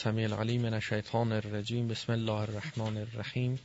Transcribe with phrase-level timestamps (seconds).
[0.00, 3.58] سمیع العلیم من الشیطان الرجیم بسم الله الرحمن الرحیم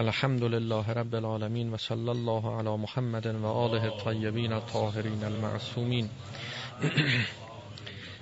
[0.00, 6.08] الحمد لله رب العالمین و صلی الله علی محمد و آله الطیبین الطاهرین المعصومین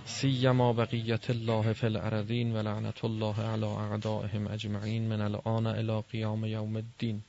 [0.05, 5.09] سیما بقیت الله فی الارضین و لعنت الله علی اعدائهم اجمعین.
[5.09, 7.23] من الان الى قیام یوم الدین.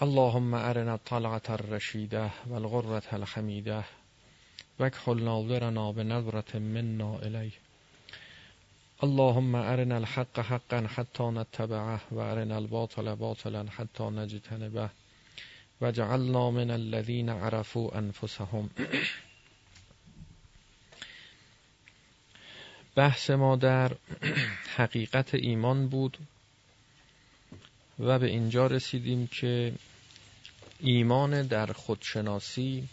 [0.00, 3.84] اللهم ارنا الطلعة الرشیده والغرة الحمیده
[4.80, 7.52] وکحل ناظرنا بنظرة منا الیه
[9.02, 14.90] اللهم ارنا الحق حقا حتى نتبعه و ارنا الباطل باطلا حتى نجتنبه.
[15.80, 18.70] وجعلنا من الذين عرفوا انفسهم
[22.96, 23.92] بحث ما در
[24.76, 26.18] حقیقت ایمان بود
[27.98, 29.72] و به اینجا رسیدیم که
[30.80, 32.88] ایمان در خودشناسی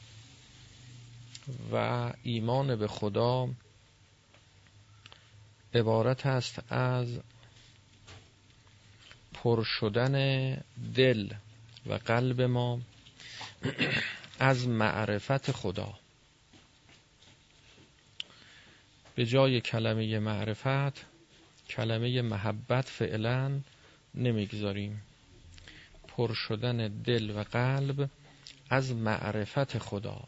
[1.71, 3.49] و ایمان به خدا
[5.73, 7.19] عبارت است از
[9.33, 10.13] پر شدن
[10.95, 11.29] دل
[11.85, 12.81] و قلب ما
[14.39, 15.93] از معرفت خدا.
[19.15, 21.05] به جای کلمه معرفت
[21.69, 23.59] کلمه محبت فعلا
[24.15, 25.01] نمی‌گذاریم.
[26.07, 28.09] پر شدن دل و قلب
[28.69, 30.23] از معرفت خدا.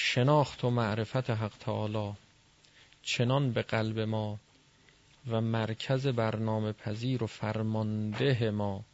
[0.00, 2.12] شناخت و معرفت حق تعالی
[3.02, 4.38] چنان به قلب ما
[5.26, 8.84] و مرکز برنامه پذیر و فرمانده ما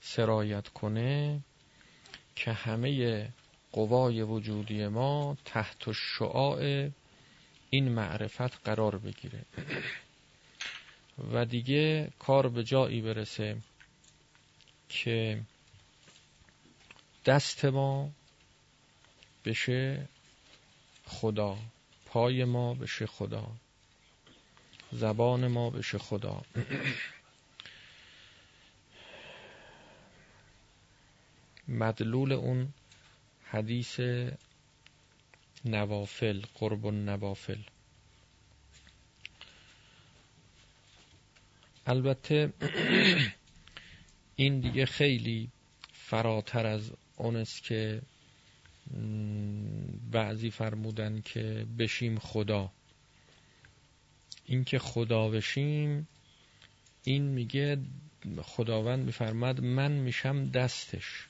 [0.00, 1.40] سرایت کنه
[2.36, 3.28] که همه
[3.72, 6.88] قوای وجودی ما تحت شعاع
[7.70, 9.44] این معرفت قرار بگیره.
[11.32, 13.56] و دیگه کار به جایی برسه
[14.88, 15.40] که
[17.26, 18.10] دست ما
[19.44, 20.08] بشه
[21.10, 21.58] خدا
[22.06, 23.46] پای ما بشه خدا
[24.92, 26.42] زبان ما بشه خدا.
[31.68, 32.72] مدلول اون
[33.44, 34.00] حدیث
[35.64, 37.60] نوافل قرب نوافل
[41.86, 42.52] البته
[44.36, 45.50] این دیگه خیلی
[45.92, 48.02] فراتر از اون است که
[50.10, 52.72] بعضی فرمودن که بشیم خدا.
[54.46, 56.08] این که خدا بشیم
[57.04, 57.78] این میگه
[58.42, 61.28] خداوند میفرماد من میشم دستش.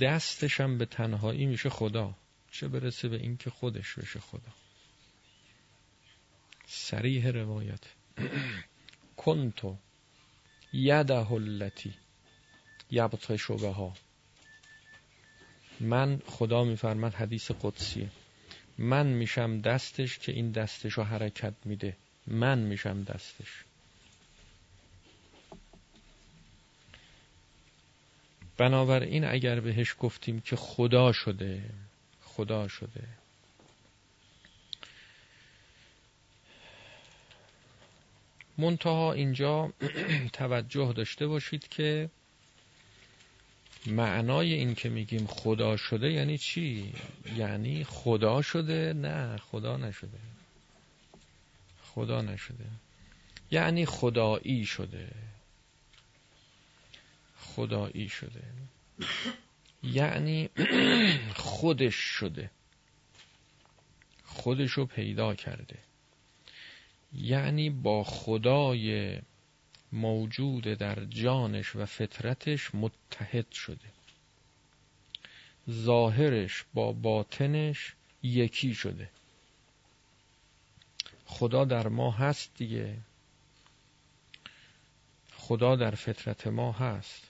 [0.00, 2.14] دستشم به تنهایی میشه خدا.
[2.50, 4.52] چه برسه به اینکه خودش بشه خدا.
[6.66, 7.80] سریح روایت.
[9.16, 9.76] کنتو
[10.72, 11.94] یده التی
[12.90, 13.94] یبطش ها
[15.80, 18.08] من خدا میفرماد حدیث قدسیه
[18.78, 21.96] من میشم دستش که این دستش رو حرکت میده.
[22.26, 23.64] من میشم دستش.
[28.56, 31.62] بنابراین اگر بهش گفتیم که خدا شده
[32.22, 33.08] خدا شده.
[38.58, 39.72] منتها اینجا
[40.32, 42.10] توجه داشته باشید که
[43.88, 46.92] معنای این که میگیم خدا شده یعنی چی؟
[47.36, 50.18] یعنی خدا شده؟ نه خدا نشده.
[51.82, 52.64] خدا نشده.
[53.50, 55.08] یعنی خدایی شده.
[57.38, 58.42] خدایی شده.
[59.82, 60.48] یعنی
[61.34, 62.50] خودش شده.
[64.24, 65.78] خودشو پیدا کرده.
[67.12, 69.18] یعنی با خدای
[69.96, 73.88] موجود در جانش و فطرتش متحد شده.
[75.70, 79.10] ظاهرش با باطنش یکی شده.
[81.26, 82.96] خدا در ما هست دیگه.
[85.36, 87.22] خدا در فطرت ما هست.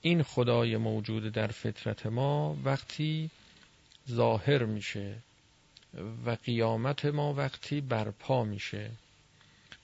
[0.00, 3.30] این خدای موجود در فطرت ما وقتی
[4.10, 5.16] ظاهر میشه
[6.26, 8.90] و قیامت ما وقتی برپا میشه.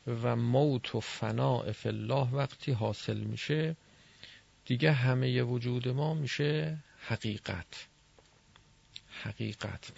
[0.08, 3.76] و موت و فناع فی الله وقتی حاصل میشه
[4.64, 7.86] دیگه همه وجود ما میشه حقیقت.
[9.22, 9.92] حقیقت.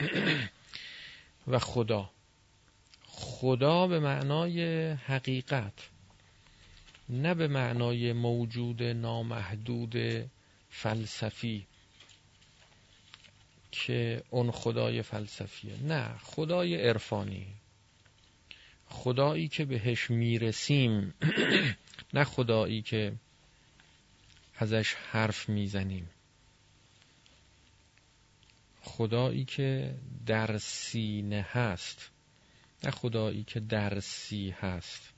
[1.50, 2.10] و خدا.
[3.06, 5.88] خدا به معنای حقیقت.
[7.08, 9.96] نه به معنای موجود نامحدود
[10.70, 11.66] فلسفی
[13.72, 15.76] که اون خدای فلسفیه.
[15.82, 17.59] نه خدای عرفانی.
[18.90, 21.14] خدایی که بهش می‌رسیم
[22.14, 23.12] نه خدایی که
[24.56, 26.10] ازش حرف می‌زنیم.
[28.82, 29.94] خدایی که
[30.26, 32.10] در سینه هست
[32.84, 35.12] نه خدایی که درسی هست.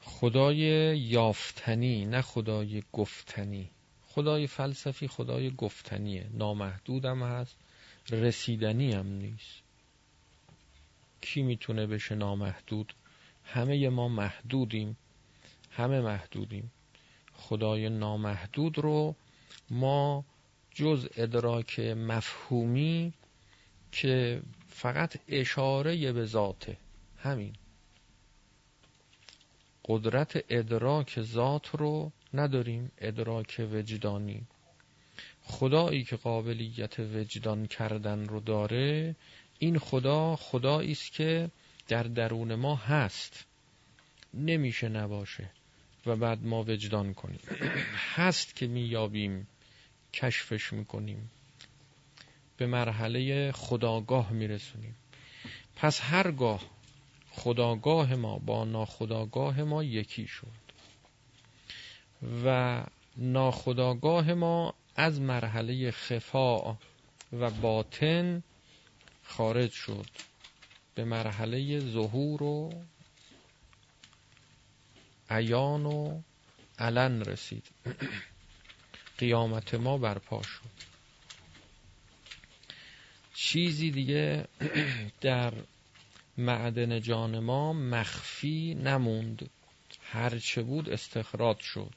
[0.00, 0.58] خدای
[0.98, 3.70] یافتنی نه خدای گفتنی.
[4.08, 6.26] خدای فلسفی خدای گفتنیه.
[6.34, 7.56] نامحدودم هست.
[8.10, 9.62] رسیدنی هم نیست.
[11.20, 12.94] کی می‌تونه بشه نامحدود؟
[13.44, 14.96] همه ما محدودیم.
[15.70, 16.70] همه محدودیم.
[17.34, 19.14] خدای نامحدود رو
[19.70, 20.24] ما
[20.74, 23.12] جز ادراک مفهومی
[23.92, 26.76] که فقط اشاره به ذاته.
[27.18, 27.52] همین.
[29.84, 32.90] قدرت ادراک ذات رو نداریم.
[32.98, 34.42] ادراک وجدانی.
[35.48, 39.16] خدایی که قابلیت وجدان کردن رو داره
[39.58, 41.50] این خدا خدایی است که
[41.88, 43.44] در درون ما هست.
[44.34, 45.50] نمیشه نباشه
[46.06, 47.40] و بعد ما وجدان کنیم.
[48.14, 49.46] هست که میابیم
[50.14, 51.30] کشفش می‌کنیم.
[52.56, 54.96] به مرحله خداگاه میرسونیم.
[55.76, 56.60] پس هرگاه
[57.30, 60.68] خداگاه ما با ناخداگاه ما یکی شد.
[62.44, 62.84] و
[63.16, 66.76] ناخداگاه ما از مرحله خفا
[67.32, 68.42] و باطن
[69.24, 70.06] خارج شد.
[70.94, 72.84] به مرحله ظهور و
[75.30, 76.22] عیان و
[76.78, 77.66] علن رسید.
[79.18, 80.88] قیامت ما برپا شد.
[83.34, 84.48] چیزی دیگه
[85.20, 85.52] در
[86.36, 89.50] معدن جان ما مخفی نموند.
[90.02, 91.94] هرچه بود استخراج شد.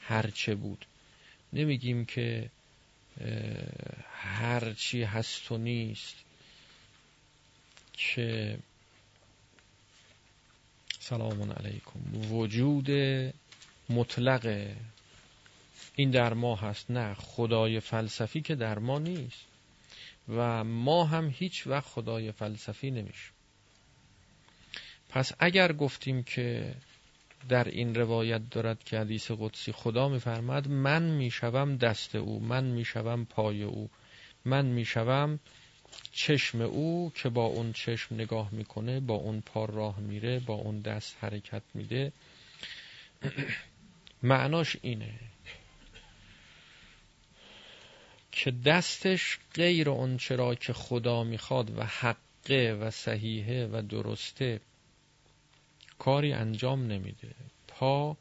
[0.00, 0.86] هرچه بود.
[1.52, 2.50] نمیگیم که
[4.12, 6.16] هرچی هست و نیست
[7.92, 8.58] که
[11.00, 12.32] سلام علیکم.
[12.34, 12.90] وجود
[13.88, 14.74] مطلق
[15.96, 19.44] این در ما هست نه خدای فلسفی که در ما نیست
[20.28, 23.32] و ما هم هیچ وقت خدای فلسفی نمیشیم.
[25.08, 26.74] پس اگر گفتیم که
[27.48, 33.24] در این روایت دارد که حدیث قدسی خدا میفرماد من می‌شوم دست او من می‌شوم
[33.24, 33.90] پای او
[34.44, 35.40] من می‌شوم
[36.12, 40.80] چشم او که با اون چشم نگاه می‌کنه با اون پا راه میره با اون
[40.80, 42.12] دست حرکت میده.
[44.22, 45.14] معناش اینه
[48.32, 54.60] که دستش غیر اون چرا که خدا می‌خواد و حقه و صحیحه و درسته
[55.98, 57.34] کاری انجام نمیده.
[57.68, 58.16] پا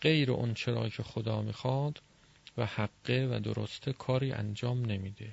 [0.00, 2.02] غیر اون چرا که خدا می‌خواد
[2.56, 5.32] و حقه و درسته کاری انجام نمیده.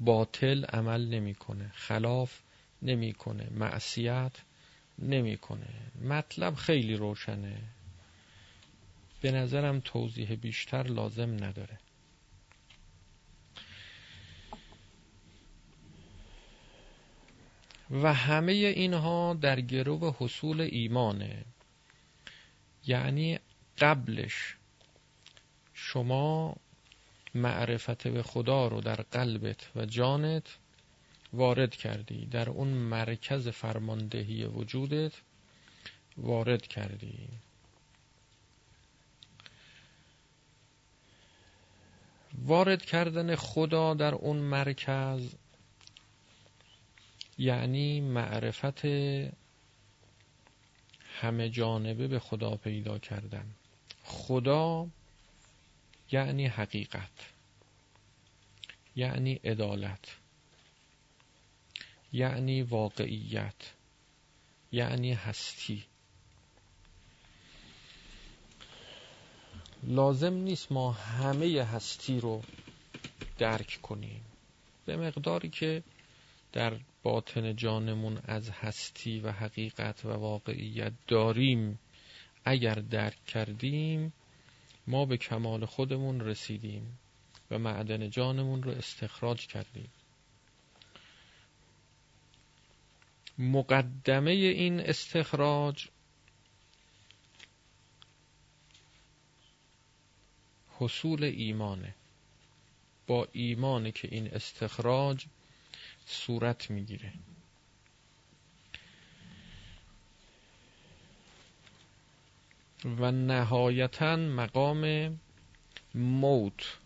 [0.00, 1.70] باطل عمل نمی‌کنه.
[1.74, 2.40] خلاف
[2.82, 3.48] نمی‌کنه.
[3.50, 4.32] معصیت
[4.98, 5.68] نمی‌کنه.
[6.04, 7.62] مطلب خیلی روشنه.
[9.20, 11.78] به نظرم توضیح بیشتر لازم نداره.
[17.92, 21.44] و همه اینها در گرو حصول ایمانه.
[22.86, 23.38] یعنی
[23.78, 24.56] قبلش
[25.74, 26.56] شما
[27.34, 30.58] معرفت به خدا رو در قلبت و جانت
[31.32, 32.26] وارد کردی.
[32.26, 35.12] در اون مرکز فرماندهی وجودت
[36.16, 37.28] وارد کردی.
[42.38, 45.34] وارد کردن خدا در اون مرکز
[47.42, 48.84] یعنی معرفت
[51.20, 53.54] همه جانبه به خدا پیدا کردن.
[54.04, 54.86] خدا
[56.12, 57.10] یعنی حقیقت
[58.96, 60.16] یعنی عدالت
[62.12, 63.72] یعنی واقعیت
[64.72, 65.84] یعنی هستی.
[69.82, 72.42] لازم نیست ما همه هستی رو
[73.38, 74.24] درک کنیم.
[74.86, 75.82] به مقداری که
[76.52, 81.78] در باطن جانمون از هستی و حقیقت و واقعیت داریم.
[82.44, 84.12] اگر درک کردیم
[84.86, 86.98] ما به کمال خودمون رسیدیم
[87.50, 89.90] و معدن جانمون رو استخراج کردیم.
[93.38, 95.88] مقدمه این استخراج
[100.78, 101.94] حصول ایمانه.
[103.06, 105.26] با ایمانه که این استخراج
[106.06, 107.12] صورت می‌گیره.
[112.84, 115.20] و نهایتا مقام
[115.94, 116.78] موت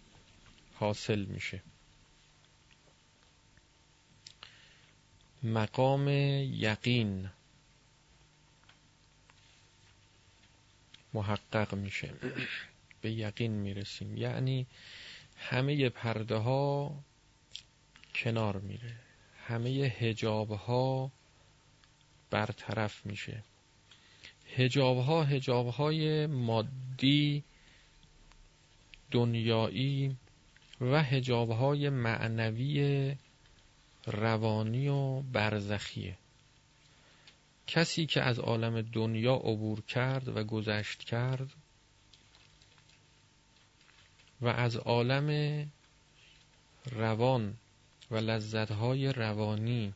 [0.75, 1.63] حاصل میشه.
[5.43, 7.31] مقام یقین
[11.13, 12.15] محقق میشه.
[13.01, 14.17] به یقین می‌رسیم.
[14.17, 14.67] یعنی
[15.37, 16.95] همه پرده ها
[18.15, 19.06] کنار میره.
[19.49, 21.13] همه هجاب ها
[22.31, 23.43] برطرف میشه.
[24.57, 27.45] هجاب ها هجاب های مادی
[29.11, 30.17] دنیایی
[30.81, 33.15] و هجاب های معنوی
[34.07, 36.19] روانی و برزخیه
[37.67, 41.53] کسی که از عالم دنیا عبور کرد و گذشت کرد
[44.41, 45.31] و از عالم
[46.93, 47.57] روان
[48.11, 49.95] و لذتهای روانی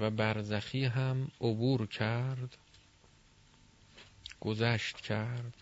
[0.00, 2.56] و برزخی هم عبور کرد
[4.40, 5.54] گذشت کرد.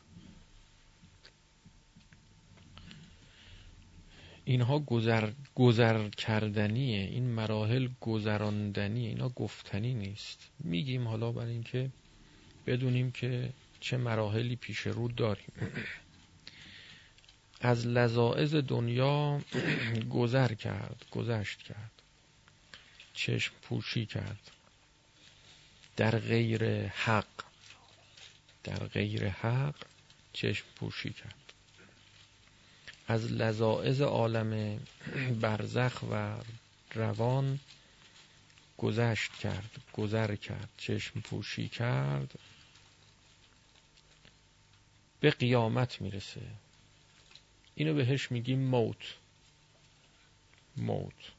[4.45, 10.51] اینها گذر, گذر کردنیه این مراحل گذراندنیه اینا گفتنی نیست.
[10.59, 11.91] میگیم حالا برای اینکه
[12.67, 13.51] بدونیم که
[13.81, 15.53] چه مراحلی پیش رو داریم.
[17.61, 19.41] از لذاعز دنیا
[20.11, 21.91] گذر کرد گذشت کرد.
[23.15, 24.51] چشم پوشی کرد.
[25.97, 27.27] در غیر حق
[28.65, 29.75] در غیر حق
[30.33, 31.53] چشم پوشی کرد.
[33.09, 34.81] از لذاعز عالم
[35.41, 36.35] برزخ و
[36.95, 37.59] روان
[38.79, 42.39] گذشت کرد گذر کرد چشم پوشی کرد.
[45.21, 46.41] به قیامت می‌رسه.
[47.75, 49.15] اینو بهش میگیم موت.
[50.77, 51.33] موت.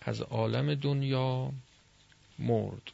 [0.00, 1.52] از عالم دنیا
[2.38, 2.92] مرد.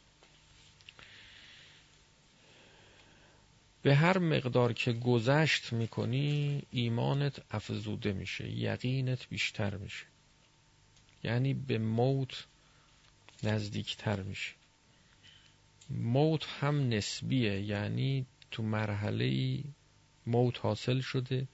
[3.81, 10.05] به هر مقدار که گذشت می‌کنی ایمانت افزوده میشه یقینت بیشتر میشه.
[11.23, 12.45] یعنی به موت
[13.43, 14.51] نزدیکتر میشه.
[15.89, 19.59] موت هم نسبیه یعنی تو مرحله
[20.27, 21.47] موت حاصل شده.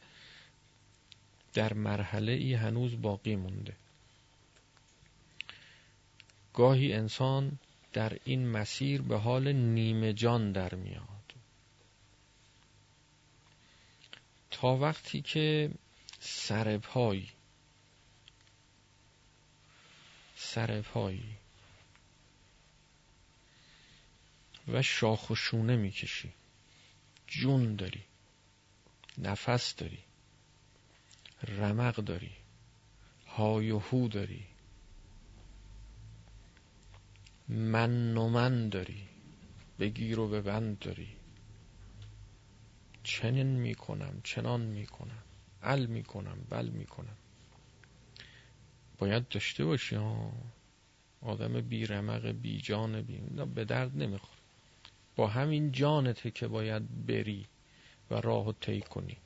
[1.53, 3.75] در مرحله ای هنوز باقی مونده.
[6.53, 7.60] گاهی انسان
[7.93, 11.34] در این مسیر به حال نیمه جان در میاد.
[14.51, 15.72] تا وقتی که
[16.20, 17.29] سرپایی
[20.36, 21.38] سرپایی
[24.67, 26.34] و شاخ و شونه می‌کشی.
[27.27, 28.03] جون داری.
[29.17, 30.03] نفس داری.
[31.48, 32.31] رمق داری.
[33.27, 34.45] های و هو داری.
[37.48, 39.07] من و من داری.
[39.79, 41.07] بگیر و ببند داری.
[43.03, 45.24] چنین می‌کنم چنان می‌کنم.
[45.63, 47.17] ال می‌کنم بل می‌کنم.
[48.98, 50.31] باید داشته باشی ها.
[51.21, 53.19] آدم بی رمق بی جان بی
[53.55, 54.38] به درد نمیخور
[55.15, 57.45] با همین جانته که باید بری
[58.12, 59.17] و راهو طی کنی.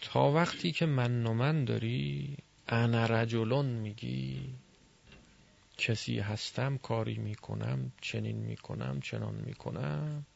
[0.00, 2.36] تا وقتی که من و داری
[2.68, 4.54] انا رجلون میگی.
[5.78, 10.26] کسی هستم کاری می‌کنم چنین می‌کنم چنان می‌کنم.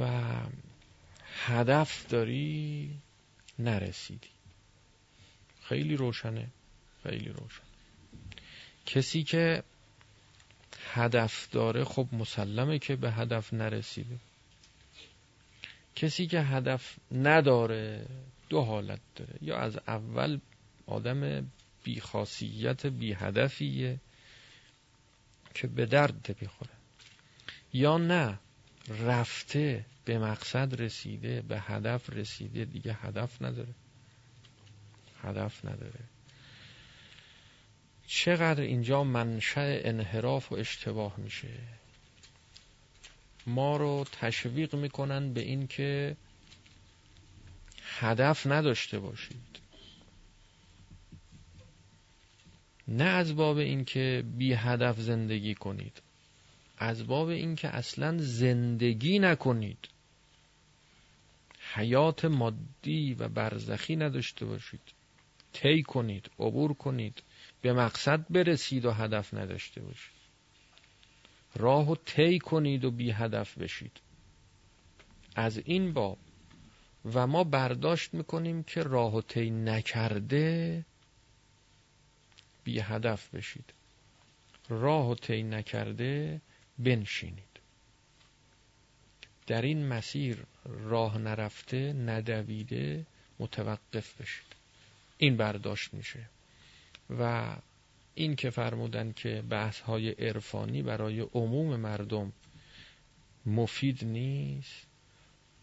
[0.00, 0.30] و
[1.46, 2.90] هدف داری
[3.58, 4.28] نرسیدی.
[5.62, 6.48] خیلی روشنه
[7.02, 7.62] خیلی روشن.
[8.86, 9.62] کسی که
[10.92, 14.16] هدف داره خب مسلمه که به هدف نرسیده.
[15.96, 18.06] کسی که هدف نداره
[18.48, 19.34] دو حالت داره.
[19.40, 20.40] یا از اول
[20.86, 21.50] آدم
[21.84, 24.00] بی خاصیت بی هدفیه
[25.54, 26.70] که به درد بخوره
[27.72, 28.38] یا نه
[28.88, 32.64] رفته به مقصد رسیده به هدف رسیده.
[32.64, 33.74] دیگه هدف نداره.
[35.22, 36.00] هدف نداره.
[38.06, 41.48] چقدر اینجا منشأ انحراف و اشتباه میشه؟
[43.46, 46.16] ما رو تشویق می‌کنن به این که
[47.82, 49.60] هدف نداشته باشید.
[52.88, 56.02] نه از باب اینکه بی هدف زندگی کنید
[56.78, 59.88] از باب اینکه اصلا زندگی نکنید.
[61.74, 64.80] حیات مادی و برزخی نداشته باشید.
[65.52, 67.22] طی کنید عبور کنید
[67.62, 70.13] به مقصد برسید و هدف نداشته باشید.
[71.56, 74.00] راه و طی کنید و بی هدف بشید.
[75.36, 76.18] از این باب
[77.14, 80.84] و ما برداشت می‌کنیم که راه و طی نکرده
[82.64, 83.72] بی هدف بشید.
[84.68, 86.40] راه و طی نکرده
[86.78, 87.54] بنشینید.
[89.46, 93.06] در این مسیر راه نرفته ندویده
[93.38, 94.46] متوقف بشید.
[95.18, 96.28] این برداشت میشه.
[97.18, 97.56] و
[98.14, 102.32] این که فرمودن که بحث های عرفانی برای عموم مردم
[103.46, 104.86] مفید نیست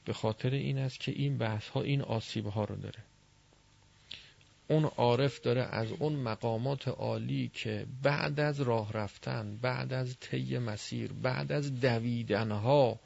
[0.06, 3.00] به خاطر این است که این بحث ها این آسیب ها رو داره.
[4.68, 10.58] اون عارف داره از اون مقامات عالی که بعد از راه رفتن بعد از طی
[10.58, 13.00] مسیر بعد از دویدن ها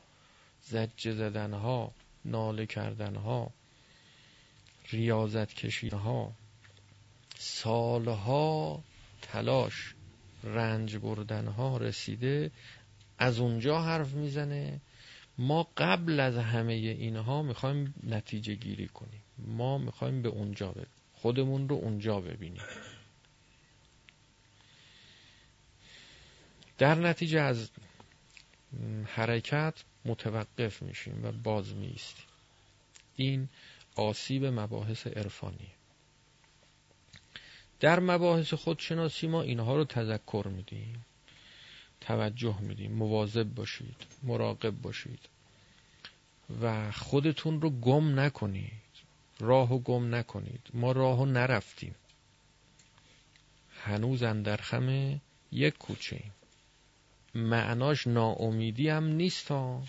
[0.62, 1.92] زجه زدن ها
[2.26, 3.52] ناله کردن ها
[4.90, 6.32] ریاضت کشیدن ها
[7.38, 8.84] سالها
[9.32, 9.94] تلاش
[10.44, 12.52] رنج بردن ها رسیده
[13.18, 14.82] از اونجا حرف می‌زنه.
[15.38, 19.22] ما قبل از همه اینها می‌خوایم نتیجه گیری کنیم.
[19.38, 22.62] ما می‌خوایم به اونجا بریم خودمون رو اونجا ببینیم.
[26.78, 27.70] در نتیجه از
[29.06, 29.74] حرکت
[30.06, 32.26] متوقف میشیم و باز میستیم
[33.16, 33.50] این
[33.96, 35.72] آسیب مباحث عرفانی
[37.80, 41.06] در مباحث خودشناسی ما اینها رو تذکر میدیم.
[42.02, 42.92] توجه میدیم.
[42.92, 43.96] مواظب باشید.
[44.24, 45.20] مراقب باشید.
[46.62, 48.72] و خودتون رو گم نکنید.
[49.40, 50.62] راه و گم نکنید.
[50.74, 51.96] ما راه و نرفتیم.
[53.70, 55.20] هنوز در خم
[55.52, 56.34] یک کوچه ایم.
[57.50, 59.84] معناش ناامیدی هم نیست ها.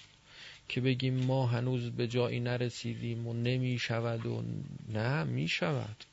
[0.68, 4.44] که بگیم ما هنوز به جایی نرسیدیم و نمی شود و
[4.88, 6.04] نه می شود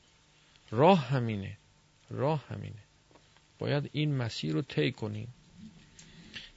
[0.72, 1.58] راه همینه.
[2.13, 2.84] راه همینه.
[3.60, 5.34] باید این مسیر رو طی کنیم.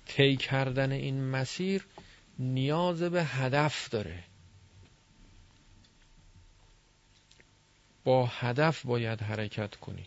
[0.07, 1.87] طی کردن این مسیر
[2.39, 4.25] نیاز به هدف داره.
[8.05, 10.07] با هدف باید حرکت کنی.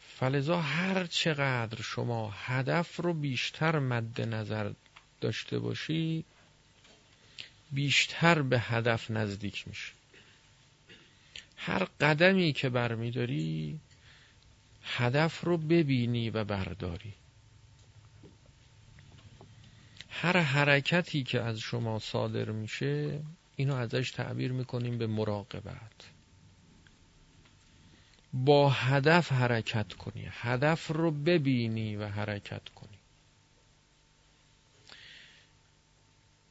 [0.00, 4.72] فلزا هر چقدر شما هدف رو بیشتر مد نظر
[5.20, 6.24] داشته باشی
[7.72, 9.92] بیشتر به هدف نزدیک میشه
[11.64, 13.80] هر قدمی که برمیداری
[14.82, 17.14] هدف رو ببینی و برداری.
[20.08, 23.20] هر حرکتی که از شما صادر میشه
[23.56, 26.10] اینو ازش تعبیر می‌کنیم به مراقبت.
[28.32, 32.98] با هدف حرکت کنی هدف رو ببینی و حرکت کنی.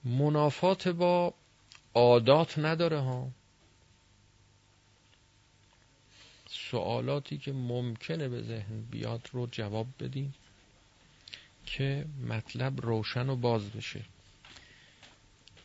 [0.03, 1.33] منافات با
[1.93, 3.31] عادات نداره ها.
[6.71, 10.33] سوالاتی که ممکنه به ذهن بیاد رو جواب بدیم
[11.65, 14.01] که مطلب روشن و باز بشه.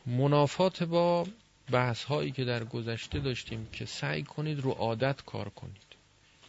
[0.07, 1.27] منافات با
[1.71, 5.87] بحث هایی که در گذشته داشتیم که سعی کنید رو عادت کار کنید.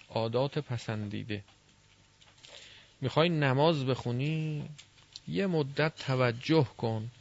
[0.10, 1.44] عادات پسندیده.
[3.02, 4.70] می‌خوای نماز بخونی؟
[5.28, 7.12] یه مدت توجه کن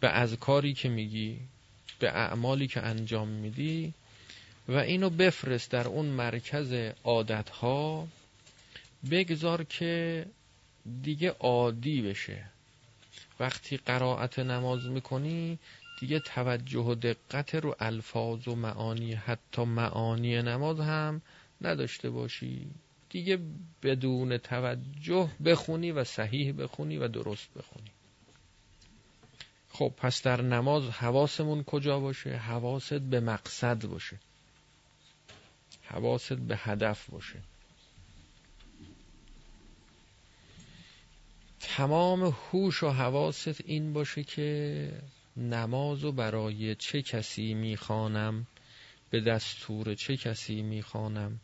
[0.00, 1.38] به اذکاری که میگی
[1.98, 3.94] به اعمالی که انجام میدی.
[4.68, 8.08] و اینو بفرست در اون مرکز عادتها.
[9.10, 10.26] بگذار که
[11.02, 12.44] دیگه عادی بشه.
[13.40, 15.58] وقتی قرائت نماز می‌کنی
[16.00, 21.22] دیگه توجه و دقت رو الفاظ و معانی حتی معانی نماز هم
[21.60, 22.66] نداشته باشی.
[23.10, 23.38] دیگه
[23.82, 27.90] بدون توجه بخونی و صحیح بخونی و درست بخونی.
[29.70, 34.18] خب پس در نماز حواسمون کجا باشه؟ حواست به مقصد باشه.
[35.82, 37.42] حواست به هدف باشه.
[41.60, 45.02] تمام هوش و حواست این باشه که
[45.36, 48.46] نماز و برای چه کسی می‌خوانم
[49.10, 51.40] به دستور چه کسی می‌خوانم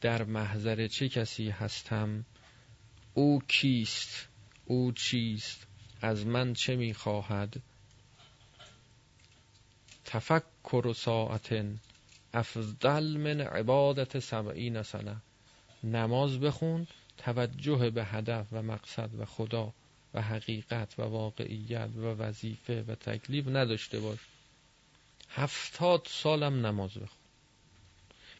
[0.00, 2.24] در محضر چه کسی هستم
[3.14, 4.28] او کیست
[4.64, 5.66] او چیست
[6.00, 7.62] از من چه می‌خواهد؟
[10.04, 11.52] تفکر و ساعت
[12.36, 15.16] افضل من عبادت سبعین سنه
[15.84, 16.86] نماز بخون
[17.18, 19.72] توجه به هدف و مقصد و خدا
[20.14, 24.18] و حقیقت و واقعیت و وظیفه و تکلیف نداشته باش.
[25.30, 27.18] هفتاد سالم نماز بخون.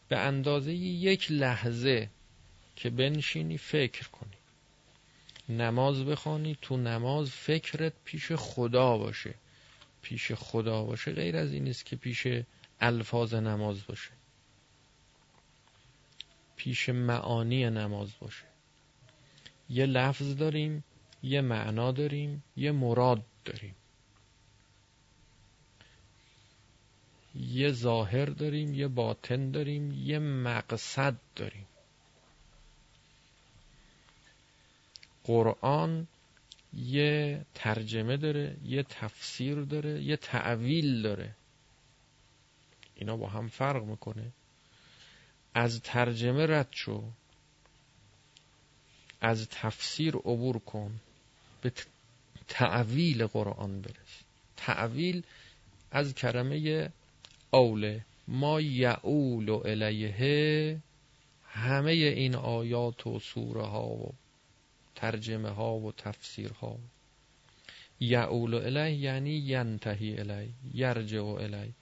[0.09, 2.09] به اندازه یک لحظه
[2.75, 4.37] که بنشینی فکر کنی.
[5.57, 9.33] نماز بخوانی تو نماز فکرت پیش خدا باشه.
[10.01, 12.27] پیش خدا باشه غیر از این نیست که پیش
[12.81, 14.11] الفاظ نماز باشه.
[16.55, 18.45] پیش معانی نماز باشه.
[19.69, 20.83] یه لفظ داریم
[21.23, 23.75] یه معنا داریم یه مراد داریم.
[27.35, 31.65] یه ظاهر داریم یه باطن داریم یه مقصد داریم.
[35.23, 36.07] قرآن
[36.73, 41.35] یه ترجمه داره یه تفسیر داره یه تعویل داره.
[42.97, 44.31] اینا با هم فرق می‌کنه.
[45.53, 47.03] از ترجمه رد شو.
[49.21, 50.99] از تفسیر عبور کن.
[51.61, 51.71] به
[52.47, 54.23] تعویل قرآن برس.
[54.57, 55.23] تعویل
[55.91, 56.89] از کلمه
[57.51, 60.81] اوله ما یعول الیه
[61.43, 64.13] همه این آیات و سوره ها و
[64.95, 66.77] ترجمه ها و تفسیر ها
[67.99, 71.73] یعول الیه یعنی ینتهی الیه یرجع الیه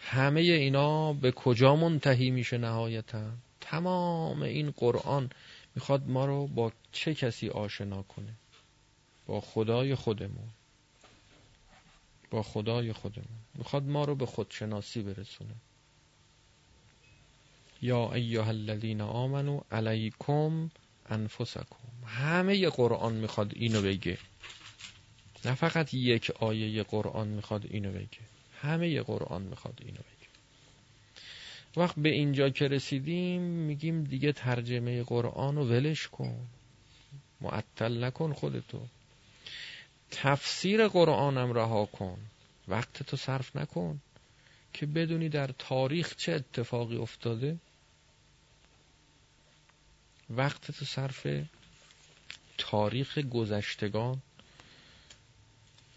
[0.00, 5.30] همه اینا به کجا منتهی میشه نهایتا؟ تمام این قرآن
[5.74, 8.34] می‌خواد ما رو با چه کسی آشنا کنه؟
[9.26, 10.48] با خدای خودمون.
[12.30, 13.38] با خدای خودمون.
[13.54, 15.54] می‌خواد ما رو به خودشناسی برسونه.
[17.82, 20.70] یا ایها الذین آمنو علیکم
[21.06, 21.76] انفسکم.
[22.06, 24.18] همه قرآن می‌خواد اینو بگه.
[25.44, 28.20] نه فقط یک آیه قرآن می‌خواد اینو بگه.
[28.60, 30.28] همه قرآن می‌خواد اینو بگه.
[31.76, 36.46] وقت به اینجا که رسیدیم میگیم دیگه ترجمه قرآن رو ولش کن.
[37.40, 38.86] معطل نکن خودتو.
[40.10, 42.18] تفسیر قرآنم رها کن.
[42.68, 44.00] وقت تو صرف نکن
[44.72, 47.58] که بدونی در تاریخ چه اتفاقی افتاده.
[50.30, 51.26] وقت تو صرف
[52.58, 54.22] تاریخ گذشتگان.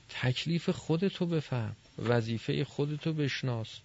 [0.10, 1.76] تکلیف خودتو بفهم.
[1.98, 3.80] وظیفه خودتو بشناس.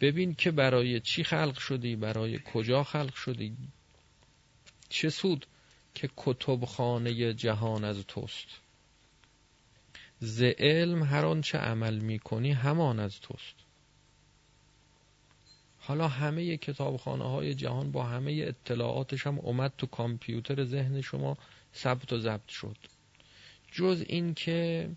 [0.00, 3.56] ببین که برای چی خلق شدی برای کجا خلق شدی.
[4.88, 5.46] چه سود
[5.94, 8.46] که کتبخانه جهان از توست.
[10.20, 13.54] ز علم هر آنچه عمل می‌کنی همان از توست.
[15.78, 21.36] حالا همه کتابخانه های جهان با همه اطلاعاتش هم اومد تو کامپیوتر ذهن شما
[21.74, 22.76] ثبت و ضبط شد.
[23.72, 24.90] جز این که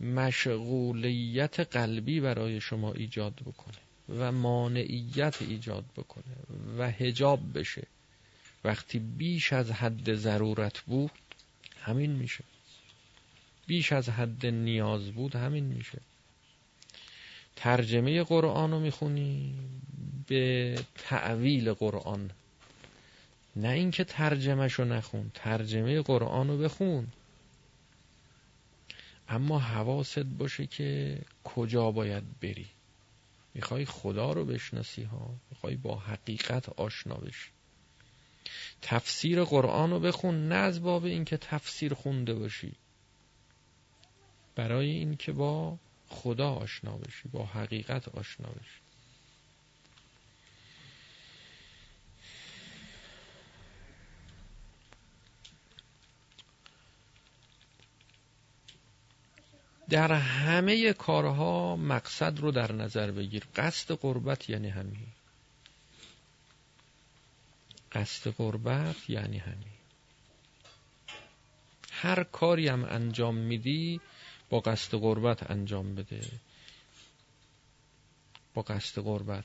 [0.00, 3.78] مشغولیت قلبی برای شما ایجاد بکنه
[4.18, 6.36] و مانعیت ایجاد بکنه
[6.78, 7.86] و هجاب بشه.
[8.64, 11.10] وقتی بیش از حد ضرورت بود
[11.80, 12.44] همین میشه.
[13.66, 15.98] بیش از حد نیاز بود همین میشه.
[17.56, 19.54] ترجمه قرآن رو می‌خونی
[20.26, 22.30] به تعویل قرآن.
[23.56, 27.06] نه اینکه ترجمهش رو نخون ترجمه قرآن رو بخون.
[29.30, 32.66] اما حواست باشه که کجا باید بری.
[33.54, 37.50] می‌خوای خدا رو بشناسی ها؟ می‌خوای با حقیقت آشنا بشی.
[38.82, 42.72] تفسیر قرآن رو بخون نه از باب اینکه تفسیر خونده باشی.
[44.54, 48.89] برای اینکه با خدا آشنا بشی با حقیقت آشنا بشی.
[59.90, 63.44] در همه کارها مقصد رو در نظر بگیر.
[63.56, 65.06] قصد قربت یعنی همین.
[67.92, 69.72] قصد قربت یعنی همین.
[71.90, 74.00] هر کاری هم انجام میدی
[74.50, 76.20] با قصد قربت انجام بده.
[78.54, 79.44] با قصد قربت.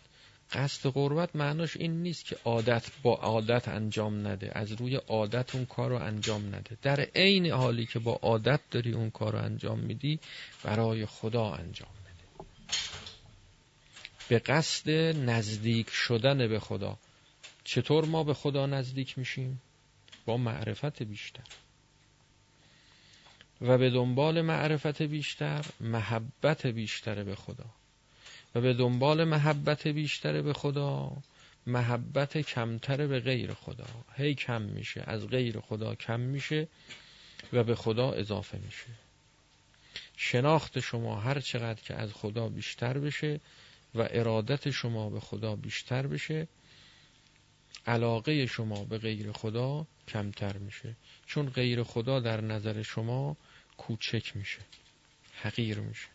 [0.52, 5.66] قصد قربت معناش این نیست که عادت با عادت انجام نده از روی عادت اون
[5.66, 6.78] کار رو انجام نده.
[6.82, 10.20] در عین حالی که با عادت داری اون کار رو انجام میدی
[10.64, 12.46] برای خدا انجام بده.
[14.30, 14.90] به قصد
[15.30, 16.98] نزدیک شدن به خدا.
[17.64, 19.62] چطور ما به خدا نزدیک میشیم؟
[20.26, 21.44] با معرفت بیشتر.
[23.62, 27.66] و به دنبال معرفت بیشتر محبت بیشتر به خدا.
[28.56, 31.12] و به دنبال محبت بیشتر به خدا
[31.68, 33.88] محبت کمتر به غیر خدا.
[34.16, 36.68] هی کم میشه از غیر خدا کم میشه
[37.54, 38.88] و به خدا اضافه میشه.
[40.18, 43.40] شناخت شما هر چقدر که از خدا بیشتر بشه
[43.96, 46.48] و ارادت شما به خدا بیشتر بشه
[47.88, 50.96] علاقه شما به غیر خدا کمتر میشه.
[51.26, 53.38] چون غیر خدا در نظر شما
[53.78, 54.60] کوچک میشه
[55.42, 56.15] حقیر میشه.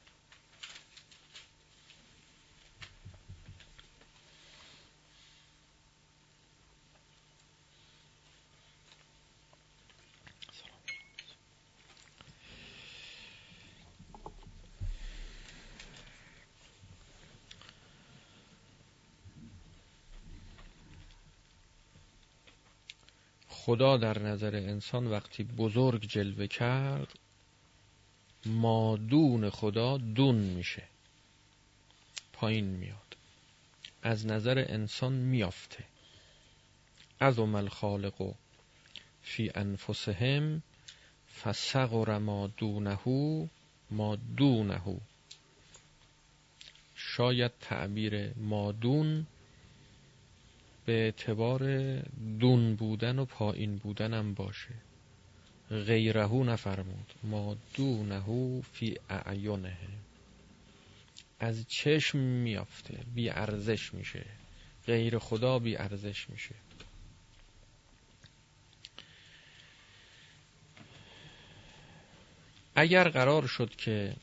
[23.71, 27.19] خدا در نظر انسان وقتی بزرگ جلوه کرد
[28.47, 30.83] مادون خدا دون میشه.
[32.33, 33.17] پایین میاد.
[34.03, 35.85] از نظر انسان میافته.
[37.21, 38.35] از عمل خالق
[39.23, 40.63] فی انفسهم
[41.43, 42.99] فسقر ما دونه
[43.91, 45.01] ما دونه.
[46.95, 49.27] شاید تعبیر مادون
[50.91, 51.63] به اعتبار
[52.41, 54.75] دون بودن و پایین بودنم باشه.
[55.71, 57.15] غیرهو نفرمود.
[57.23, 59.79] ما دونه فی اعینه.
[61.41, 62.99] از چشم میافته.
[63.15, 64.25] بی ارزش میشه.
[64.87, 66.55] غیر خدا بی ارزش میشه.
[72.75, 74.17] اگر قرار شد که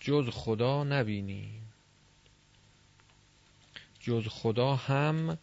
[0.00, 1.60] جز خدا نبینی
[4.00, 5.38] جز خدا هم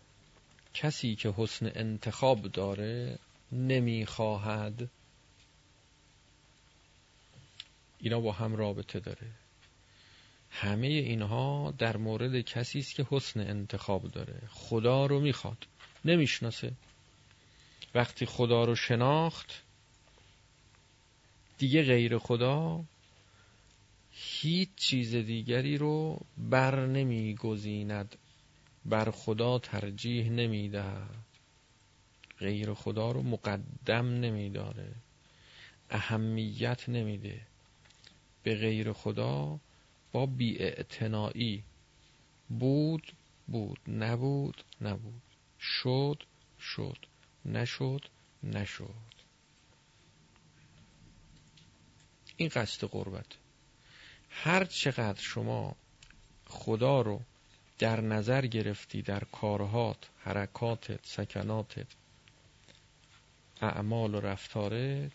[0.75, 3.19] کسی که حسن انتخاب داره
[3.51, 4.89] نمی‌خواهد
[7.99, 9.31] اینا با هم رابطه داره.
[10.49, 14.41] همه اینها در مورد کسی است که حسن انتخاب داره.
[14.49, 15.67] خدا رو می‌خواد.
[16.05, 16.71] نمی‌شناسه.
[17.95, 19.63] وقتی خدا رو شناخت
[21.57, 22.83] دیگه غیر خدا
[24.11, 28.15] هیچ چیز دیگری رو بر نمیگزیند.
[28.85, 31.25] بر خدا ترجیح نمی‌دهد.
[32.39, 34.95] غیر خدا رو مقدم نمیداره.
[35.89, 37.41] اهمیت نمیده.
[38.43, 39.59] به غیر خدا
[40.11, 41.63] با بیاعتنایی.
[42.49, 43.13] بود
[43.47, 45.21] بود نبود نبود.
[45.59, 46.23] شد
[46.59, 46.97] شد.
[47.45, 48.01] نشد
[48.43, 49.15] نشد.
[52.37, 53.25] این قصد قربت.
[54.29, 55.75] هر چقدر شما
[56.47, 57.21] خدا رو
[57.79, 61.87] در نظر گرفتی در کارهات حرکاتت سکناتت
[63.61, 65.11] اعمال و رفتارت؟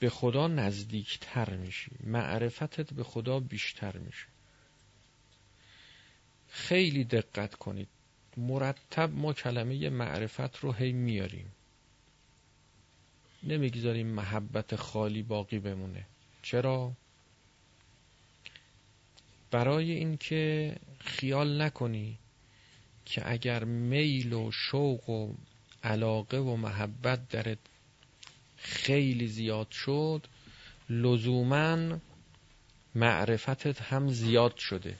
[0.00, 1.90] به خدا نزدیکتر میشی.
[2.04, 4.26] معرفتت به خدا بیشتر میشه.
[6.48, 7.88] خیلی دقت کنید.
[8.36, 11.52] مرتب ما کلمه معرفت رو هی میاریم.
[13.42, 16.06] نمی‌گذاریم محبت خالی باقی بمونه.
[16.42, 16.92] چرا؟
[19.50, 22.18] برای اینکه خیال نکنی
[23.04, 25.34] که اگر میل و شوق و
[25.84, 27.58] علاقه و محبت درت
[28.56, 30.26] خیلی زیاد شد
[30.90, 31.98] لزوما
[32.94, 34.96] معرفتت هم زیاد شده.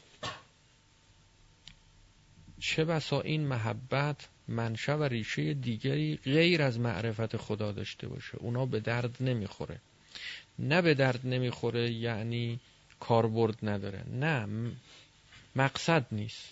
[2.60, 8.36] چه بسا این محبت منشه و ریشه دیگری غیر از معرفت خدا داشته باشه.
[8.38, 9.80] اونا به درد نمی‌خوره.
[10.60, 12.60] نه به درد نمی‌خوره یعنی
[13.00, 14.04] کاربرد نداره.
[14.10, 14.48] نه
[15.56, 16.48] مقصد نیست.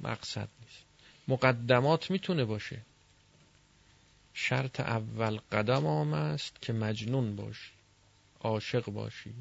[0.00, 0.84] مقصد نیست.
[1.28, 2.80] مقدمات می‌تونه باشه.
[4.34, 7.70] شرط اول قدم آم است که مجنون باشی
[8.40, 9.34] عاشق باشی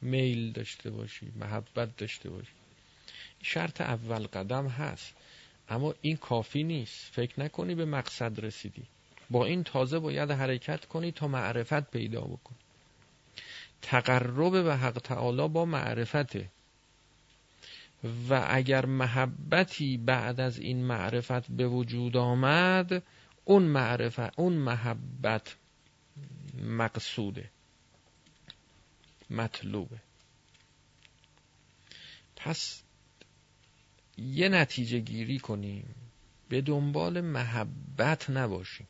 [0.00, 2.52] میل داشته باشی محبت داشته باشی.
[3.42, 5.14] شرط اول قدم هست.
[5.68, 7.04] اما این کافی نیست.
[7.12, 8.82] فکر نکنی به مقصد رسیدی.
[9.30, 12.58] با این تازه باید حرکت کنی تا معرفت پیدا بکنی.
[13.82, 16.50] تقرب به حق تعالی با معرفته.
[18.28, 23.02] و اگر محبتی بعد از این معرفت به وجود آمد
[23.44, 25.56] اون معرفت اون محبت
[26.62, 27.50] مقصوده.
[29.30, 29.98] مطلوبه.
[32.36, 32.82] پس
[34.18, 35.94] یه نتیجه گیری کنیم.
[36.48, 38.88] به دنبال محبت نباشیم.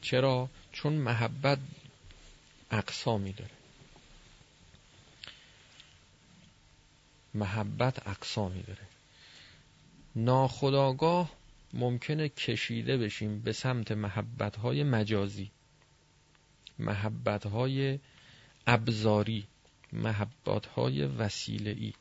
[0.00, 1.58] چرا؟ چون محبت
[2.74, 3.50] اقسامی داره.
[7.34, 8.86] محبت اقسامی داره.
[10.16, 11.30] ناخداگاه
[11.72, 15.50] ممکنه کشیده بشیم به سمت محبت های مجازی
[16.78, 17.98] محبت های
[18.66, 19.46] ابزاری
[19.92, 21.92] محبت های وسیله ای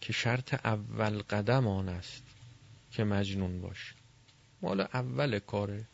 [0.00, 2.22] که شرط اول قدم آن است
[2.92, 3.94] که مجنون باش.
[4.62, 5.84] مال اول کاره.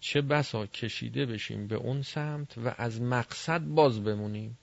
[0.00, 4.58] چه بسا کشیده بشیم به اون سمت و از مقصد باز بمونیم.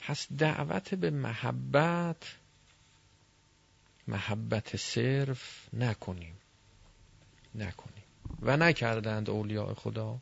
[0.00, 2.36] پس دعوت به محبت
[4.08, 6.36] محبت صرف نکنیم.
[7.54, 8.04] نکنیم.
[8.42, 10.18] و نکردند اولیاء خدا.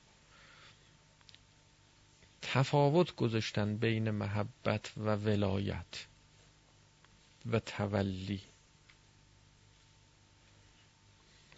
[2.43, 6.07] تفاوت گذاشتن بین محبت و ولایت
[7.47, 8.43] و تولی.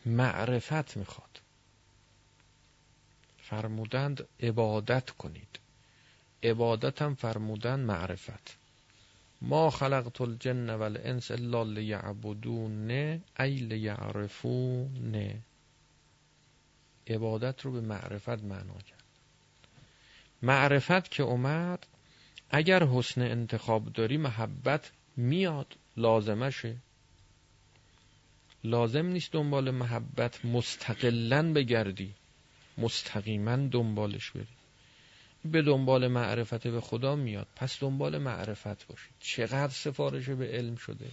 [0.09, 1.41] معرفت می‌خواد.
[3.43, 5.59] فرمودند عبادت کنید.
[6.43, 8.57] عبادت هم فرمودند معرفت.
[9.43, 12.91] ما خلقت الجن والانس الا لیعبدون
[13.41, 15.43] ای لیعرفون.
[17.07, 19.05] عبادت رو به معرفت معنا کرد.
[20.43, 21.87] معرفت که اومد
[22.51, 26.77] اگر حسن انتخاب داری محبت میاد لازمشه.
[28.65, 32.15] لازم نیست دنبال محبت مستقلا بگردی.
[32.79, 34.47] مستقیما دنبالش بری.
[35.45, 37.47] به دنبال معرفت به خدا میاد.
[37.57, 41.11] پس دنبال معرفت باشید چقدر سفارش به علم شده؟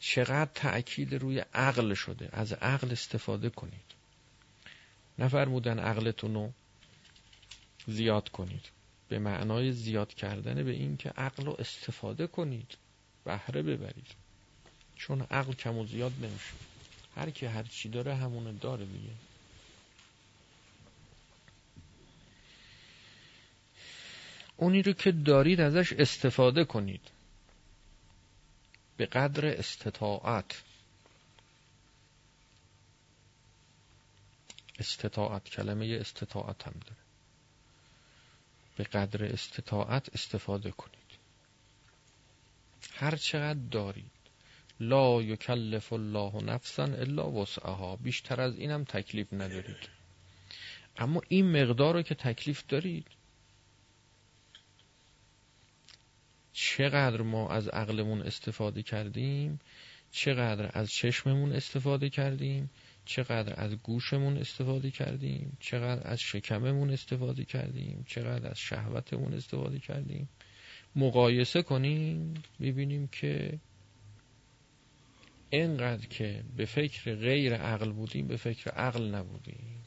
[0.00, 3.94] چقدر تأکید روی عقل شده؟ از عقل استفاده کنید.
[5.18, 6.52] نفرمودن عقلتون رو
[7.86, 8.70] زیاد کنید.
[9.08, 12.76] به معنای زیاد کردن به این که عقل رو استفاده کنید.
[13.24, 14.25] بهره ببرید.
[14.96, 16.52] چون عقل کم و زیاد نمیشه.
[17.16, 19.12] هر کی هر چی داره همونو داره دیگه.
[24.56, 27.10] اونی رو که دارید ازش استفاده کنید.
[28.96, 30.62] به قدر استطاعت.
[34.78, 36.96] استطاعت کلمه استطاعت هم داره.
[38.76, 40.96] به قدر استطاعت استفاده کنید.
[42.92, 44.15] هر چقدر دارید.
[44.80, 47.96] لا یکلف الله نفسا الا وسعها.
[47.96, 49.88] بیشتر از اینم تکلیف ندارید.
[50.98, 53.06] اما این مقدار رو که تکلیف دارید
[56.52, 59.58] چقدر ما از عقلمون استفاده کردیم
[60.10, 62.70] چقدر از چشممون استفاده کردیم
[63.04, 70.28] چقدر از گوشمون استفاده کردیم چقدر از شکممون استفاده کردیم چقدر از شهوتمون استفاده کردیم.
[70.96, 73.58] مقایسه کنیم ببینیم که
[75.56, 79.84] اینقدر که به فکر غیر عقل بودیم به فکر عقل نبودیم.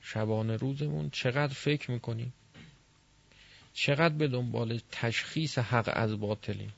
[0.00, 2.34] شبانه روزمون چقدر فکر می‌کنیم؟
[3.72, 6.72] چقدر به دنبال تشخیص حق از باطلیم؟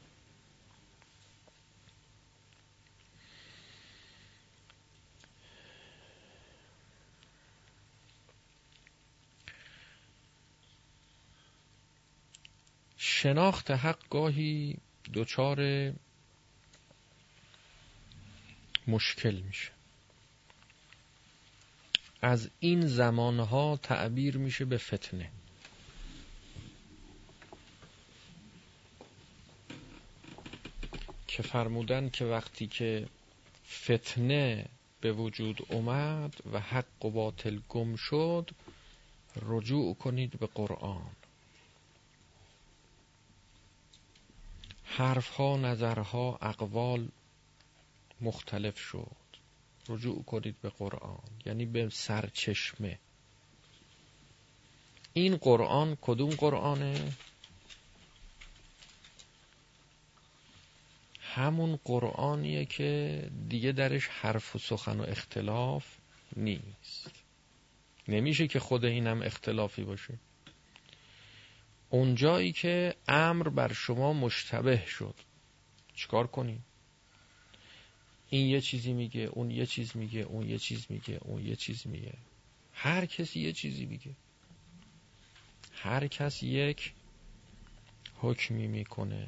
[12.96, 14.78] شناخت حق گاهی
[15.14, 15.92] دچار
[18.86, 19.70] مشکل میشه.
[22.22, 25.30] از این زمانها تعبیر میشه به فتنه.
[31.26, 33.08] که فرمودن که وقتی که
[33.68, 34.66] فتنه
[35.00, 38.50] به وجود اومد و حق و باطل گم شد
[39.42, 41.10] رجوع کنید به قرآن.
[44.84, 47.08] حرفها نظرها اقوال
[48.20, 49.16] مختلف شد.
[49.88, 52.98] رجوع کنید به قرآن یعنی به سرچشمه.
[55.12, 57.12] این قرآن کدوم قرآنه؟
[61.20, 65.96] همون قرآنیه که دیگه درش حرف و سخن و اختلاف
[66.36, 67.10] نیست.
[68.08, 70.18] نمیشه که خود اینم اختلافی باشه.
[71.90, 75.14] اونجایی که امر بر شما مشتبه شد.
[75.94, 76.64] چیکار کنیم؟
[78.30, 81.86] این یه چیزی میگه اون یه چیز میگه اون یه چیز میگه اون یه چیز
[81.86, 82.14] میگه.
[82.72, 84.10] هر کسی یه چیزی میگه.
[85.72, 86.92] هر کس یک
[88.18, 89.26] حکمی می‌کنه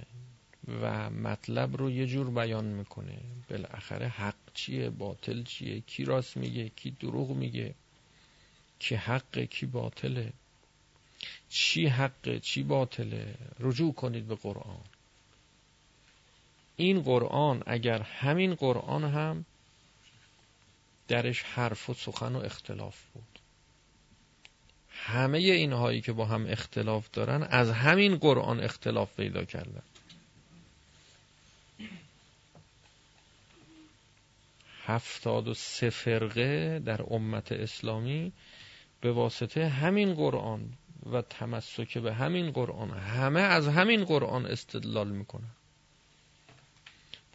[0.82, 3.18] و مطلب رو یه جور بیان می‌کنه.
[3.50, 7.74] بالاخره حق چیه باطل چیه کی راست میگه کی دروغ میگه
[8.78, 10.32] کی حقه کی باطله.
[11.48, 14.80] چی حقه چی باطله؟ رجوع کنید به قرآن.
[16.80, 19.44] این قرآن اگر همین قرآن هم
[21.08, 23.38] درش حرف و سخن و اختلاف بود.
[24.88, 29.82] همه اینهایی که با هم اختلاف دارن از همین قرآن اختلاف پیدا کردن.
[34.84, 38.32] هفتاد و سه فرقه در امت اسلامی
[39.00, 40.72] به واسطه همین قرآن
[41.12, 45.57] و تمسک به همین قرآن همه از همین قرآن استدلال می‌کنن.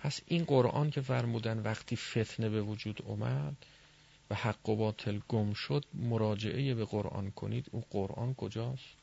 [0.04, 3.66] پس این قرآن که فرمودن وقتی فتنه به وجود اومد
[4.30, 7.68] و حق و باطل گم شد مراجعه به قرآن کنید.
[7.72, 8.96] اون قرآن کجاست؟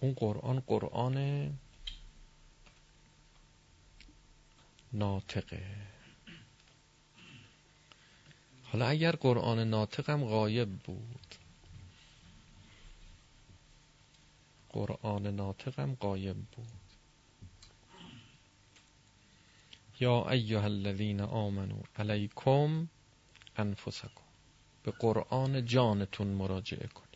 [0.00, 1.58] اون قرآن قرآن
[4.92, 5.76] ناطقه.
[8.64, 11.34] حالا اگر قرآن ناطقم غایب بود.
[14.68, 16.85] قرآن ناطقم قایب بود.
[20.00, 22.88] یا ایها الذین آمنو علیکم
[23.56, 24.26] انفسکم
[24.82, 27.06] به قرآن جانتون مراجعه کنید.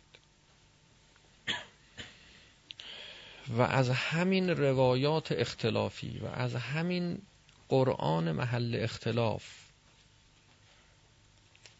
[3.49, 7.21] و از همین روایات اختلافی و از همین
[7.69, 9.43] قرآن محل اختلاف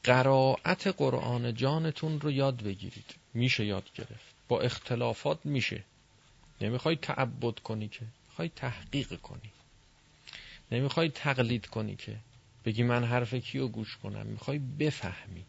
[0.04, 3.16] قرائت قرآن جانتون رو یاد بگیرید.
[3.34, 4.34] میشه یاد گرفت.
[4.47, 5.84] با اختلافات میشه.
[6.62, 8.06] نمی‌خوای تعبد کنی که.
[8.30, 9.52] می‌خوای تحقیق کنی.
[10.72, 12.17] نمی‌خوای تقلید کنی که
[12.65, 15.45] بگی من حرف کیو گوش کنم می‌خوای بفهمی.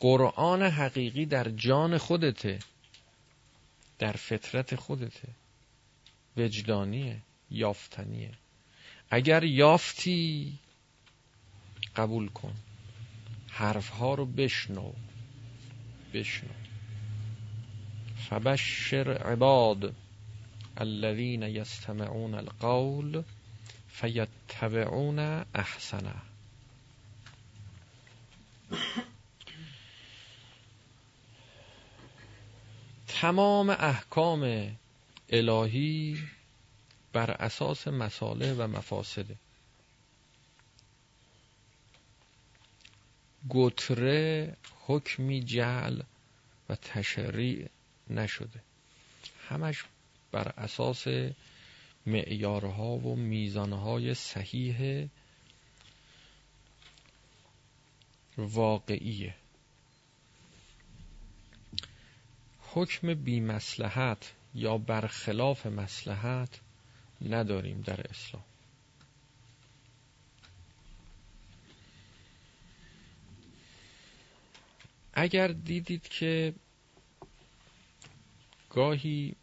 [0.00, 2.58] قرآن حقیقی در جان خودته
[3.98, 5.28] در فطرت خودته.
[6.36, 7.16] وجدانیه
[7.50, 8.30] یافتنیه.
[9.10, 10.58] اگر یافتی
[11.96, 12.54] قبول کن.
[13.48, 14.92] حرفها رو بشنو.
[16.14, 16.50] بشنو.
[18.30, 19.94] فبشر عباد.
[20.80, 23.24] الذين يستمعون القول
[23.88, 25.18] فيتبعون
[25.56, 26.14] احسنه
[33.08, 34.76] تمام احکام
[35.32, 36.18] الهی
[37.12, 39.36] بر اساس مساله و مفاسده
[43.48, 44.56] گتره
[44.86, 46.02] حکمی جعل
[46.68, 47.68] و تشریع
[48.10, 48.60] نشده.
[49.48, 49.84] همش
[50.32, 51.04] بر اساس
[52.06, 55.08] معیارها و میزانهای صحیح
[58.38, 59.34] واقعیه
[62.74, 66.60] حکم بی مسلحت یا برخلاف مسلحت
[67.22, 68.44] نداریم در اسلام.
[75.14, 76.54] اگر دیدید که
[78.70, 79.36] گاهی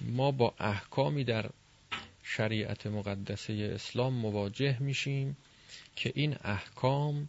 [0.00, 1.50] ما با احکامی در
[2.22, 5.36] شریعت مقدسه اسلام مواجه میشیم
[5.96, 7.28] که این احکام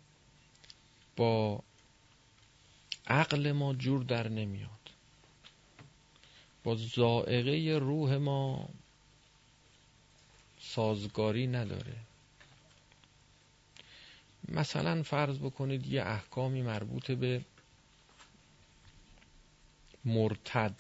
[1.17, 1.63] با
[3.07, 4.69] عقل ما جور در نمیاد.
[6.63, 8.69] با زائقه روح ما
[10.59, 11.95] سازگاری نداره.
[14.49, 17.41] مثلا فرض بکنید یه احکامی مربوط به
[20.05, 20.75] مرتد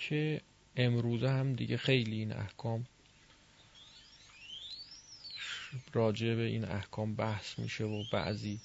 [0.00, 0.40] که
[0.76, 2.86] امروزه هم دیگه خیلی این احکام
[5.92, 8.60] راجع به این احکام بحث میشه و بعضی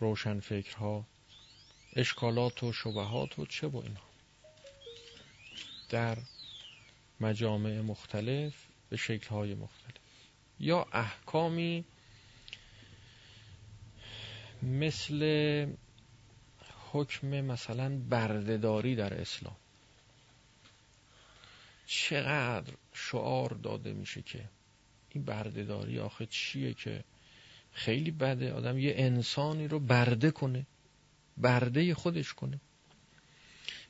[0.00, 1.04] روشن فکرها
[1.96, 4.04] اشکالات و شبهات و چه با اینها.
[5.90, 6.18] در
[7.20, 8.54] مجامع مختلف
[8.90, 10.02] به شکلهای مختلف.
[10.60, 11.84] یا احکامی
[14.62, 15.66] مثل
[16.92, 19.56] حکم مثلا بردهداری در اسلام.
[21.94, 24.44] چقدر شعار داده میشه که
[25.10, 27.04] این بردهداری آخه چیه که
[27.72, 28.52] خیلی بده.
[28.52, 30.66] آدم یه انسانی رو برده کنه
[31.36, 32.60] برده خودش کنه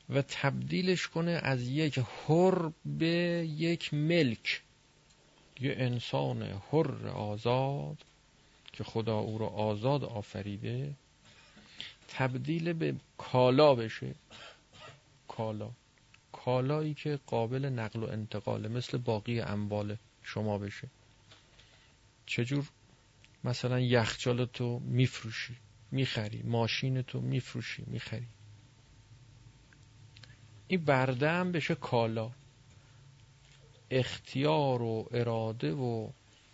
[0.09, 4.63] و تبدیلش کنه از یک حر به یک ملک.
[5.61, 7.99] یه انسان حر آزاد
[8.73, 10.95] که خدا او رو آزاد آفریده
[12.09, 14.15] تبدیل به کالا بشه.
[15.29, 15.71] کالا.
[16.33, 20.89] کالایی که قابل نقل و انتقاله مثل باقی اموال شما بشه.
[22.27, 22.69] چجور؟
[23.45, 25.57] مثلا یخچال تو میفروشی
[25.91, 28.27] می‌خری ماشین تو میفروشی می‌خری.
[30.69, 32.31] این برده هم بشه کالا.
[33.91, 36.11] اختیار و اراده و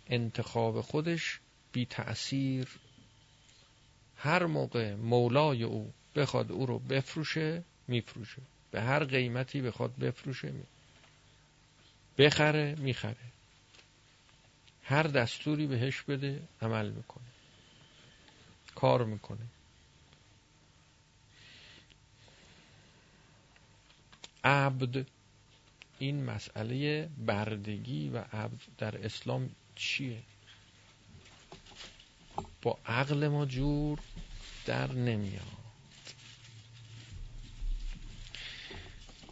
[0.07, 1.39] انتخاب خودش
[1.71, 2.67] بی تأثیر.
[4.15, 8.41] هر موقع مولای او بخواد او رو بفروشه میفروشه.
[8.71, 10.51] به هر قیمتی بخواد بفروشه.
[10.51, 10.63] می
[12.17, 13.15] بخره می‌خره.
[14.83, 17.23] هر دستوری بهش بده عمل می‌کنه.
[18.75, 19.45] کار می‌کنه.
[24.43, 25.05] عبد
[25.99, 30.21] این مسئله بردگی و عبد در اسلام چیه؟
[32.61, 33.99] با عقل ما جور
[34.65, 35.58] در نمیاد.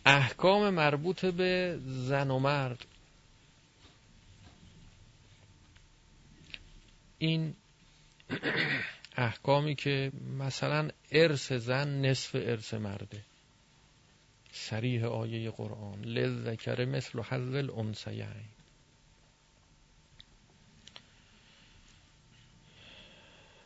[0.10, 2.86] احکام مربوط به زن و مرد.
[7.18, 7.56] این
[9.18, 13.26] احکامی که مثلا ارث زن نصف ارث مرده.
[14.52, 16.02] سریح آیه قرآن.
[16.02, 18.46] لذکر مثل حظ الانسیین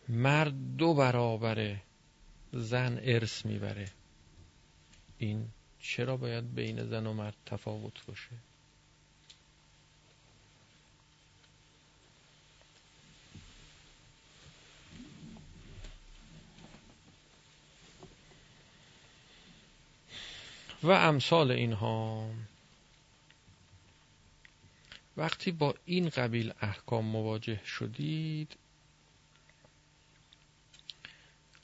[0.10, 1.76] مرد دو برابر
[2.54, 3.88] زن ارث می‌بره.
[5.18, 5.48] این
[5.82, 8.30] چرا باید بین زن و مرد تفاوت باشه؟
[20.84, 22.30] و امثال اینها
[25.18, 28.56] وقتی با این قبیل احکام مواجه شدید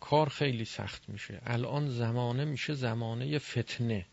[0.09, 1.41] کار خیلی سخت میشه.
[1.45, 4.05] الان زمانه میشه زمانه فتنه.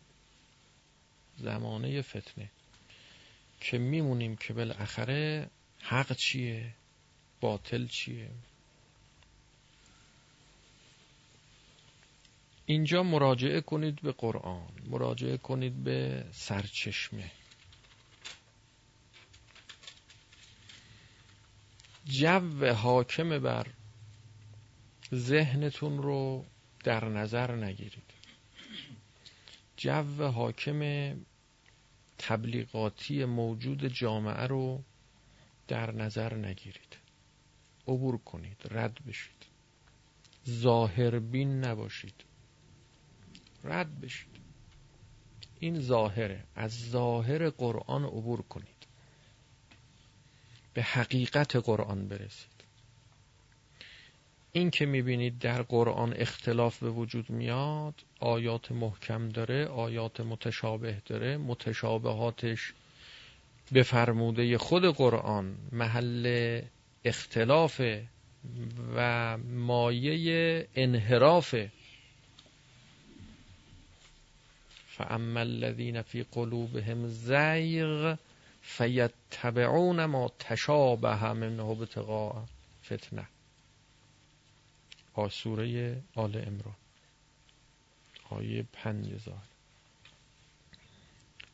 [1.37, 2.51] زمانه فتنه.
[3.59, 5.49] که میمونیم که بالاخره
[5.81, 6.73] حق چیه؟
[7.41, 8.29] باطل چیه؟
[12.65, 14.71] اینجا مراجعه کنید به قرآن.
[14.89, 17.31] مراجعه کنید به سرچشمه.
[22.05, 23.67] جو حاکم بر
[25.15, 26.45] ذهنتون رو
[26.83, 28.11] در نظر نگیرید.
[29.77, 31.11] جو حاکم
[32.17, 34.83] تبلیغاتی موجود جامعه رو
[35.67, 36.97] در نظر نگیرید.
[37.87, 39.45] عبور کنید رد بشید.
[40.49, 42.23] ظاهر بین نباشید.
[43.63, 44.35] رد بشید.
[45.59, 46.43] این ظاهره.
[46.55, 48.85] از ظاهر قرآن عبور کنید.
[50.73, 52.54] به حقیقت قرآن برسید.
[54.55, 61.37] این که می‌بینید در قرآن اختلاف به وجود میاد آیات محکم داره آیات متشابه داره
[61.37, 62.73] متشابهاتش
[63.71, 66.61] به فرموده خود قرآن محل
[67.05, 67.81] اختلاف
[68.95, 71.55] و مایه انحراف.
[74.87, 78.17] فاما الذین فی قلوبهم زیغ
[78.61, 82.43] فیتبعون ما تشابه منه ابتغاء
[82.85, 83.27] فتنه
[85.15, 86.75] آسوره آل امران
[88.29, 89.07] آیه پنج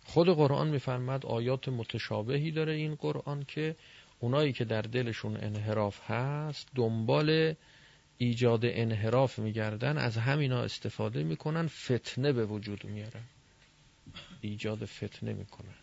[0.03, 3.76] خود قرآن میفرماد آیات متشابهی داره این قرآن که
[4.20, 7.55] اونایی که در دلشون انحراف هست دنبال
[8.18, 13.24] ایجاد انحراف میگردن از همینا استفاده می‌کنن فتنه به وجود میارن.
[14.41, 15.74] ایجاد فتنه می‌کنن.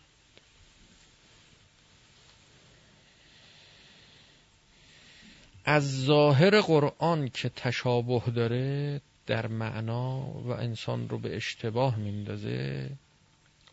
[5.71, 12.89] از ظاهر قرآن که تشابه داره در معنا و انسان رو به اشتباه میندازه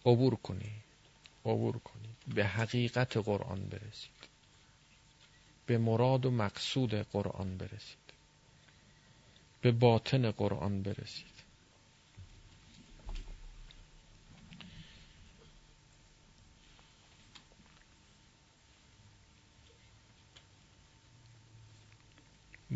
[0.07, 0.84] عبور کنید
[1.44, 4.28] عبور کنید به حقیقت قرآن برسید.
[5.66, 8.07] به مراد و مقصود قرآن برسید.
[9.61, 11.36] به باطن قرآن برسید.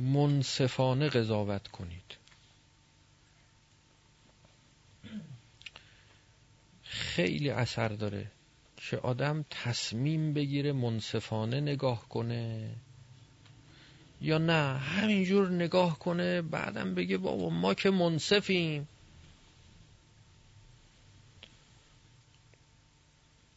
[0.00, 2.16] منصفانه قضاوت کنید.
[6.82, 8.30] خیلی اثر داره
[8.76, 12.70] که آدم تصمیم بگیره منصفانه نگاه کنه
[14.20, 18.88] یا نه همینجور نگاه کنه بعدم بگه بابا ما که منصفیم.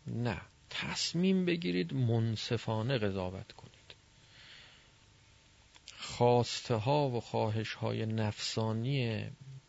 [0.07, 3.72] نه تصمیم بگیرید منصفانه قضاوت کنید.
[6.17, 9.25] خواسته ها و خواهش های نفسانی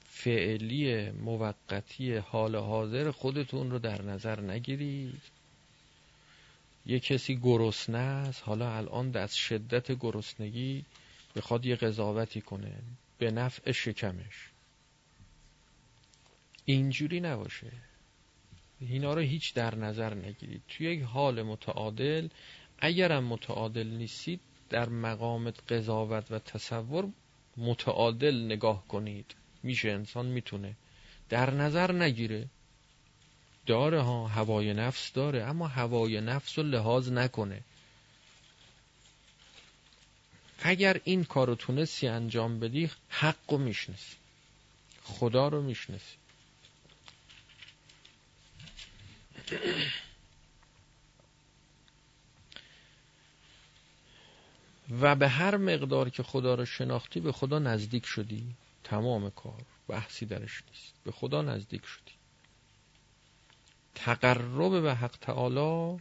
[0.09, 5.23] فعلی موقتی حال حاضر خودتون رو در نظر نگیرید.
[6.87, 10.85] یه کسی گرسنه است حالا الان از شدت گرسنگی
[11.37, 12.73] بخواد یه قضاوتی کنه
[13.19, 14.49] به نفع شکمش.
[16.65, 17.73] اینجوری نباشه.
[18.81, 20.63] اینا رو هیچ در نظر نگیرید.
[20.69, 22.29] توی یک حال متعادل
[22.79, 24.41] اگرم متعادل نیستید
[24.75, 27.09] در مقام قضاوت و تصور
[27.57, 29.35] متعادل نگاه کنید.
[29.63, 30.77] میشه انسان می‌تونه.
[31.29, 32.47] در نظر نگیره.
[33.67, 37.61] داره ها هوای نفس داره اما هوای نفس رو لحاظ نکنه.
[40.63, 44.17] اگر این کارو تونستی انجام بدی حق رو میشنسی
[45.03, 46.17] خدا رو میشنسی
[54.91, 58.55] و به هر مقدار که خدا رو شناختی به خدا نزدیک شدی.
[58.85, 59.63] تمام کار.
[59.89, 60.95] بحثی درش نیست.
[61.05, 62.13] به خدا نزدیک شدی.
[63.95, 66.01] تقرب به حق تعالی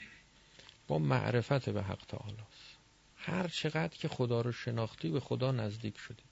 [0.88, 2.78] با معرفت به حق تعالی است.
[3.18, 6.24] هر چقدر که خدا رو شناختی به خدا نزدیک شدی.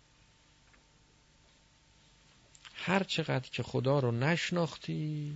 [2.74, 5.34] هر چقدر که خدا رو نشناختی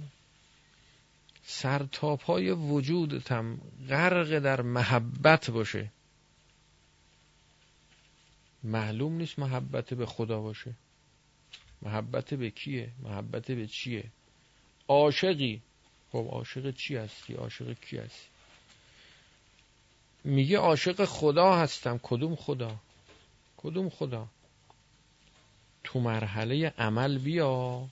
[1.44, 3.58] سرتاپای وجودتم
[3.90, 5.92] غرق در محبت باشه.
[8.66, 10.74] معلوم نیست محبت به خدا باشه.
[11.82, 14.04] محبت به کیه؟ محبت به چیه؟
[14.88, 15.62] عاشقی.
[16.12, 18.28] خب عاشق چی هستی؟ عاشق کی هستی؟
[20.24, 22.00] میگه عاشق خدا هستم.
[22.04, 22.76] کدوم خدا؟
[23.58, 24.28] کدوم خدا؟
[25.84, 27.88] تو مرحله عمل بیا.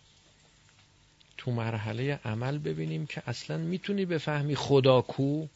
[1.38, 5.48] تو مرحله عمل ببینیم که اصلا می‌تونی بفهمی خدا کو.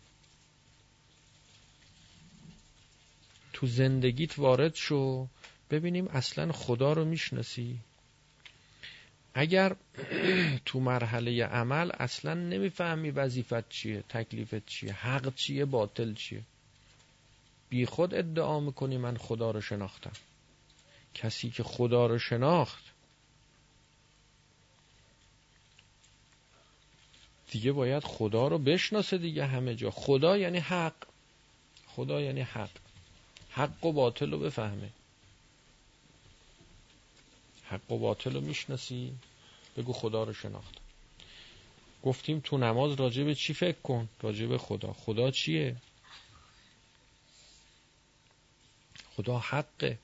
[3.58, 5.28] تو زندگیت وارد شو.
[5.70, 7.80] ببینیم اصلا خدا رو می‌شناسی.
[9.34, 9.76] اگر
[10.66, 16.44] تو مرحله عمل اصلا نمی‌فهمی وظیفت چیه تکلیفت چیه حق چیه باطل چیه.
[17.70, 20.14] بی خود ادعا می‌کنی من خدا رو شناختم.
[21.14, 22.84] کسی که خدا رو شناخت.
[27.52, 29.92] دیگه باید خدا رو بشناسه دیگه همه جا.
[29.92, 30.96] خدا یعنی حق.
[31.88, 32.87] خدا یعنی حق.
[33.58, 34.90] حق و باطل رو بفهمه.
[37.64, 39.14] حق و باطل رو می‌شناسی
[39.78, 40.78] بگو خدا رو شناخت.
[42.04, 44.94] گفتیم تو نماز راجع به چی فکر کن؟ راجع به خدا.
[44.94, 45.76] خدا چیه؟
[49.16, 49.98] خدا حقه.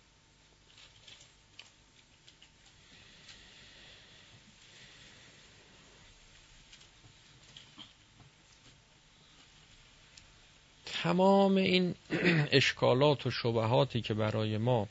[11.04, 11.96] تمام این
[12.52, 14.88] اشکالات و شبهاتی که برای ما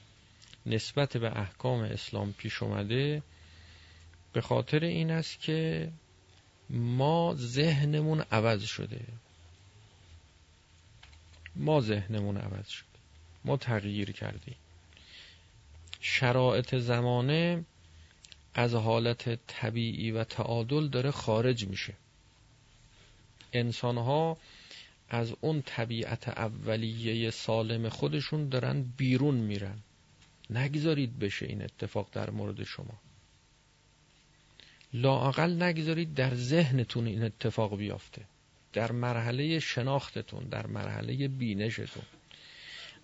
[0.66, 3.22] نسبت به احکام اسلام پیش اومده
[4.32, 5.88] به خاطر این است که
[6.70, 9.00] ما ذهنمون عوض شده.
[11.56, 12.86] ما ذهنمون عوض شده.
[13.44, 14.56] ما تغییر کردیم.
[16.00, 17.64] شرایط زمانه
[18.54, 21.94] از حالت طبیعی و تعادل داره خارج میشه.
[23.52, 24.36] انسان ها
[25.14, 29.78] از اون طبیعت اولیه سالم خودشون دارن بیرون میرن.
[30.50, 33.00] نگذارید بشه این اتفاق در مورد شما.
[34.94, 38.22] لااقل نگذارید در ذهنتون این اتفاق بیافته.
[38.72, 42.02] در مرحله شناختتون در مرحله بینشتون.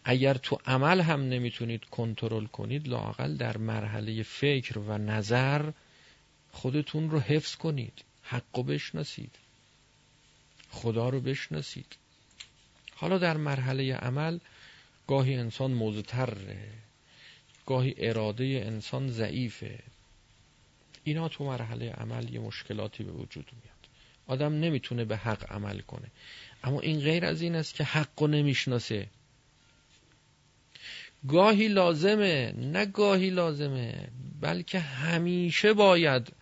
[0.04, 5.70] اگر تو عمل هم نمی‌تونید کنترل کنید لااقل در مرحله فکر و نظر
[6.52, 8.04] خودتون رو حفظ کنید.
[8.22, 9.47] حق و بشناسید.
[10.70, 11.96] خدا رو بشناسید.
[12.94, 14.38] حالا در مرحله عمل
[15.08, 16.68] گاهی انسان موزتره
[17.66, 19.78] گاهی اراده انسان ضعیفه.
[21.04, 23.88] اینا تو مرحله عمل یه مشکلاتی به وجود میاد.
[24.26, 26.08] آدم نمی‌تونه به حق عمل کنه.
[26.64, 29.06] اما این غیر از این است که حق رو نمی‌شناسه.
[31.28, 34.08] گاهی لازمه نه گاهی لازمه
[34.40, 36.32] بلکه همیشه باید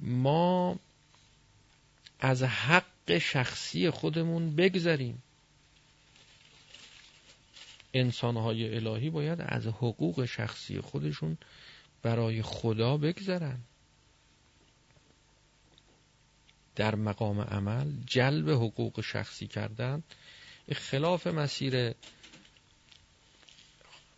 [0.00, 0.78] ما
[2.20, 5.22] از حق شخصی خودمون بگذریم
[7.94, 11.38] انسانهای الهی باید از حقوق شخصی خودشون
[12.02, 13.58] برای خدا بگذرن.
[16.76, 20.02] در مقام عمل جلب حقوق شخصی کردن
[20.72, 21.94] خلاف مسیر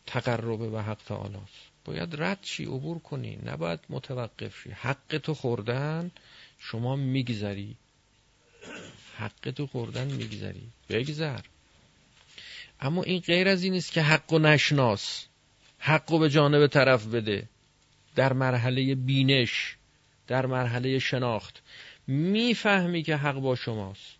[0.06, 1.38] تقرب به حق تعالی.
[1.84, 4.70] باید رد چی عبور کنی نباید متوقف شی.
[4.70, 6.10] حق تو خوردن
[6.58, 7.76] شما میگذری.
[9.18, 11.40] حق تو خوردن میگذری بگذر.
[12.80, 15.26] اما این غیر از این است که حق و نشناس
[15.78, 17.48] حق و به جانب طرف بده.
[18.14, 19.76] در مرحله بینش
[20.26, 21.62] در مرحله شناخت.
[22.06, 24.14] می‌فهمی که حق با شماست.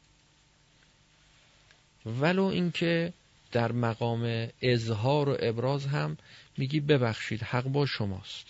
[2.07, 3.13] ولو اینکه
[3.53, 6.17] در مقام اظهار و ابراز هم
[6.59, 8.47] میگی ببخشید حق با شماست.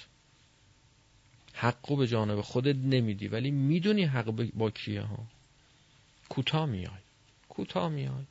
[1.52, 4.24] حق به جانب خودت نمیدی ولی می‌دونی حق
[4.54, 5.26] با کیه ها.
[6.28, 7.02] کوتاه میای.
[7.48, 8.24] کوتاه میای.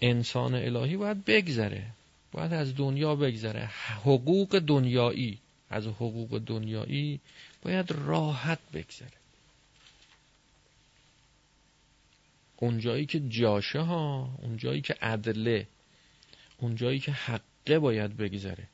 [0.00, 1.86] انسان الهی باید بگذره.
[2.32, 3.66] باید از دنیا بگذره.
[4.04, 5.38] حقوق دنیایی.
[5.70, 7.20] از حقوق دنیایی
[7.62, 9.16] باید راحت بگذره.
[12.56, 15.66] اونجایی که جاشه ها اونجایی که عدله
[16.58, 18.68] اونجایی که حقه باید بگذره.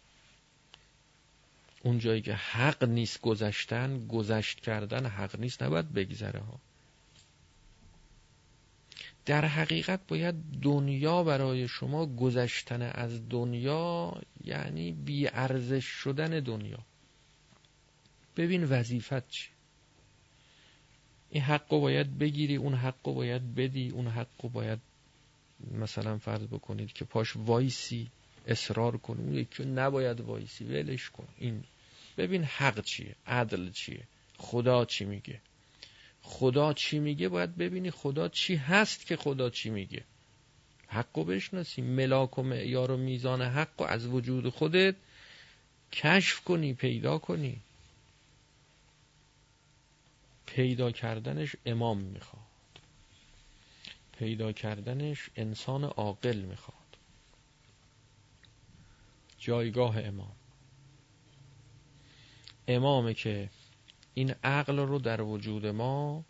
[1.85, 6.61] اونجایی که حق نیست گذشتن گذشت کردن حق نیست نباید بگذره ها.
[9.27, 14.15] در حقیقت باید دنیا برای شما گذشتن از دنیا
[14.45, 16.79] یعنی بی ارزش شدن دنیا.
[18.37, 19.49] ببین وظیفت چیه.
[21.31, 24.79] این حق رو باید بگیری اون حق رو باید بدی اون حق رو باید
[25.71, 28.11] مثلا فرض بکنید که پاش وایسی
[28.47, 29.49] اصرار کنی.
[29.59, 31.29] اون نباید وایسی ولش کن.
[31.39, 31.65] این
[32.17, 34.03] ببین حق چیه عدل چیه
[34.39, 35.41] خدا چی میگه.
[36.23, 40.05] خدا چی میگه باید ببینی خدا چی هست که خدا چی میگه.
[40.87, 44.95] حق و بشناسی ملاک و معیار و میزان حق و از وجود خودت
[45.93, 47.61] کشف کنی پیدا کنی.
[50.47, 52.43] پیدا کردنش امام می‌خواد.
[54.19, 56.77] پیدا کردنش انسان عاقل می‌خواد.
[59.39, 60.42] جایگاه امام.
[62.77, 63.49] امامه که
[64.15, 66.25] این عقل رو در وجود ما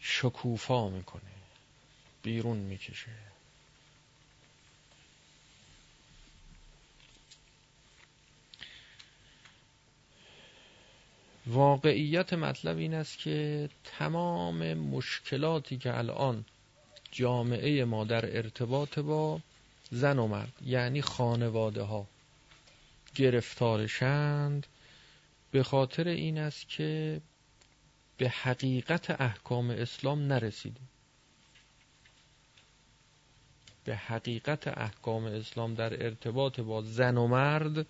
[0.00, 1.22] شکوفا می‌کنه
[2.22, 3.10] بیرون می‌کشه.
[11.46, 16.44] واقعیت مطلب این است که تمام مشکلاتی که الان
[17.10, 19.40] جامعه ما در ارتباط با
[19.90, 22.06] زن و مرد یعنی خانواده ها
[23.14, 24.66] گرفتارشند
[25.52, 27.20] به خاطر این است که
[28.16, 30.88] به حقیقت احکام اسلام نرسیدیم.
[33.84, 37.86] به حقیقت احکام اسلام در ارتباط با زن و مرد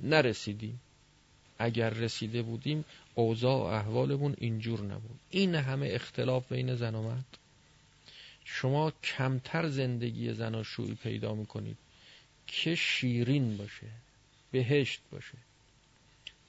[0.00, 0.80] نرسیدیم.
[1.58, 2.84] اگر رسیده بودیم
[3.14, 5.20] اوضاع و احوالمون اینجور نبود.
[5.30, 7.38] این همه اختلاف بین زن و مرد.
[8.44, 11.76] شما کمتر زندگی زناشویی پیدا می‌کنید.
[12.46, 13.86] که شیرین باشه
[14.52, 15.38] بهشت باشه.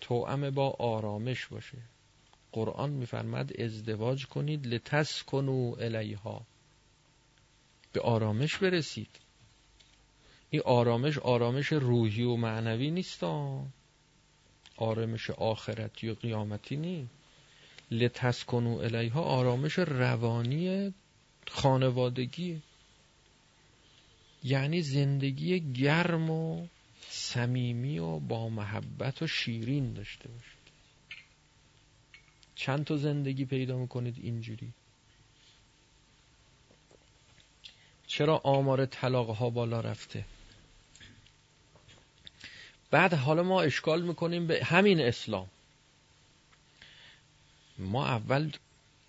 [0.02, 1.78] توأم با آرامش باشه.
[2.52, 6.46] قرآن میفرماد ازدواج کنید لتسکنو الیها.
[7.94, 9.20] به آرامش برسید.
[10.50, 13.24] این آرامش آرامش روحی و معنوی نیست.
[14.78, 17.12] آرامش آخرتی و قیامتی نیست.
[17.92, 20.94] لتسکنو الیها آرامش روانی
[21.48, 22.62] خانوادگی.
[24.44, 26.68] یعنی زندگی گرم و
[27.12, 30.60] صمیمی و با محبت و شیرین داشته باشید.
[32.56, 34.74] چند تا زندگی پیدا می‌کنید اینجوری؟
[38.08, 40.26] چرا آمار طلاق ها بالا رفته؟
[42.92, 45.50] بعد حالا ما اشکال می‌کنیم به همین اسلام.
[47.78, 48.52] ما اول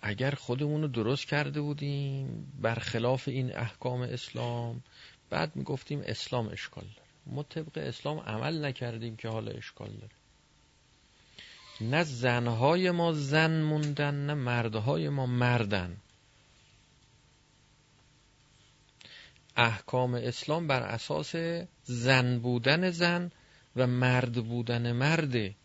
[0.01, 4.83] اگر خودمون رو درست کرده بودیم برخلاف این احکام اسلام
[5.29, 6.85] بعد می‌گفتیم اسلام اشکال
[7.25, 10.13] ما طبق اسلام عمل نکردیم که حالا اشکال داره.
[11.81, 15.97] نه زنهای ما زن موندن نه مردهای ما مردن.
[19.55, 21.35] احکام اسلام بر اساس
[21.83, 23.31] زن بودن زن
[23.75, 25.55] و مرد بودن مرده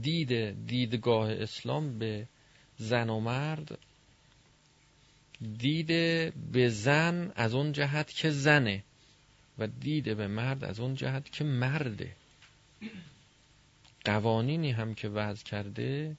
[0.00, 2.28] دید دیدگاه اسلام به
[2.76, 3.78] زن و مرد
[5.58, 8.84] دیده به زن از اون جهت که زنه
[9.58, 12.16] و دیده به مرد از اون جهت که مرده.
[14.04, 16.16] قوانینی هم که وضع کرده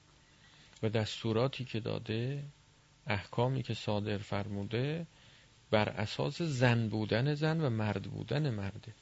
[0.83, 2.43] و دستوراتی که داده
[3.07, 5.05] احکامی که صادر فرموده
[5.71, 8.93] بر اساس زن بودن زن و مرد بودن مرده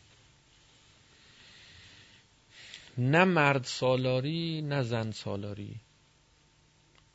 [2.98, 5.76] نه مرد سالاری نه زن سالاری.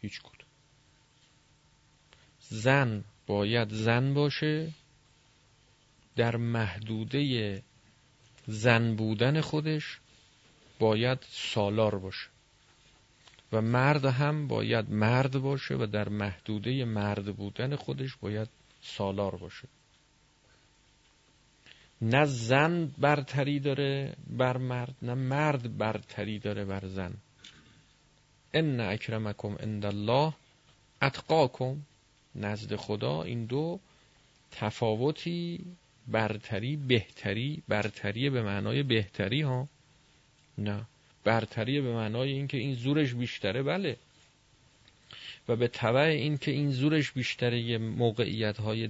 [0.00, 0.33] هیچ کدوم.
[2.62, 4.72] زن باید زن باشه
[6.16, 7.62] در محدوده
[8.46, 9.98] زن بودن خودش
[10.78, 12.28] باید سالار باشه
[13.52, 18.48] و مرد هم باید مرد باشه و در محدوده مرد بودن خودش باید
[18.82, 19.68] سالار باشه.
[22.02, 27.14] نه زن برتری داره بر مرد نه مرد برتری داره بر زن.
[28.54, 30.32] ان اکرمکم عند الله
[31.02, 31.76] اتقاکم.
[32.36, 33.80] نزد خدا این دو
[34.50, 35.64] تفاوتی
[36.08, 39.68] برتری بهتری برتری به معنای بهتری ها.
[40.58, 40.84] نه
[41.24, 43.96] برتری به معنای اینکه این زورش بیشتره بله.
[45.48, 48.88] و به طبع این که این زورش بیشتره یه موقعیت های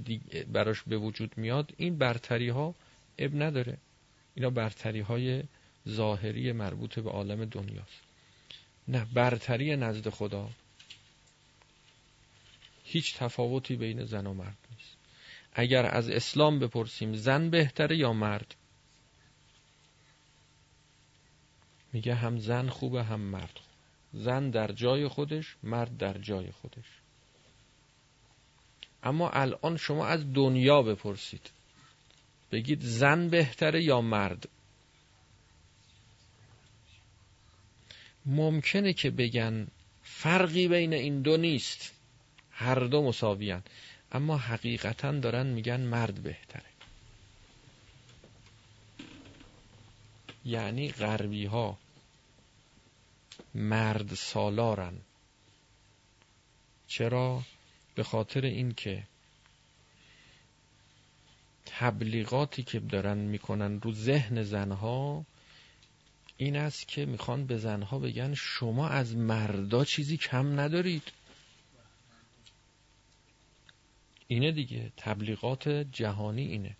[0.53, 2.75] براش به وجود میاد این برتری ها
[3.19, 3.77] اب نداره.
[4.35, 5.43] اینا برتری های
[5.89, 8.03] ظاهری مربوط به عالم دنیاست.
[8.89, 10.51] نه برتری نزد خدا.
[12.85, 14.97] هیچ تفاوتی بین زن و مرد نیست.
[15.53, 18.55] اگر از اسلام بپرسیم زن بهتره یا مرد؟
[21.93, 24.23] میگه هم زن خوبه هم مرد خوبه.
[24.25, 26.87] زن در جای خودش مرد در جای خودش.
[29.03, 31.51] اما الان شما از دنیا بپرسید.
[32.53, 34.49] بگید زن بهتره یا مرد؟
[38.27, 39.67] ممکنه که بگن
[40.03, 41.94] فرقی بین این دو نیست.
[42.57, 43.63] هر دو مساویان.
[44.13, 46.71] اما حقیقتا دارن میگن مرد بهتره.
[50.45, 51.79] یعنی غربی ها
[53.55, 55.01] مرد سالارن.
[56.87, 57.43] چرا؟
[57.95, 59.07] به خاطر اینکه
[61.67, 65.27] تبلیغاتی که دارن می‌کنن رو ذهن زنها
[66.37, 71.13] این است که می‌خوان به زنها بگن شما از مردا چیزی کم ندارید.
[74.27, 76.77] اینه دیگه تبلیغات جهانی اینه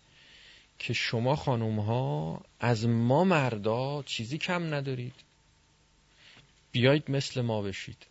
[0.79, 5.13] که شما خانوم ها از ما مردا چیزی کم ندارید.
[6.71, 8.07] بیایید مثل ما بشید.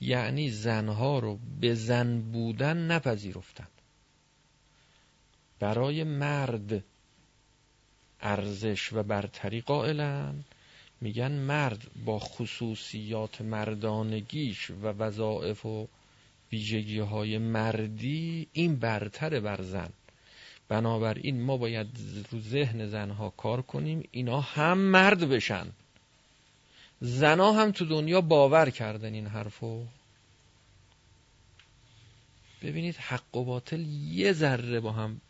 [0.00, 3.68] یعنی زنها رو به زن بودن نپذیرفتن.
[5.58, 6.84] برای مرد
[8.20, 10.44] ارزش و برتری قائلن.
[11.00, 15.88] میگن مرد با خصوصیات مردانگیش و وظائف و
[16.56, 19.90] ویژگی های مردی این برتر بر زن.
[20.68, 21.88] بنابراین ما باید
[22.30, 25.66] رو ذهن زنها کار کنیم اینا هم مرد بشن.
[27.00, 29.84] زنا هم تو دنیا باور کردن این حرفو.
[32.62, 33.80] ببینید حق و باطل
[34.20, 35.20] یه ذره با هم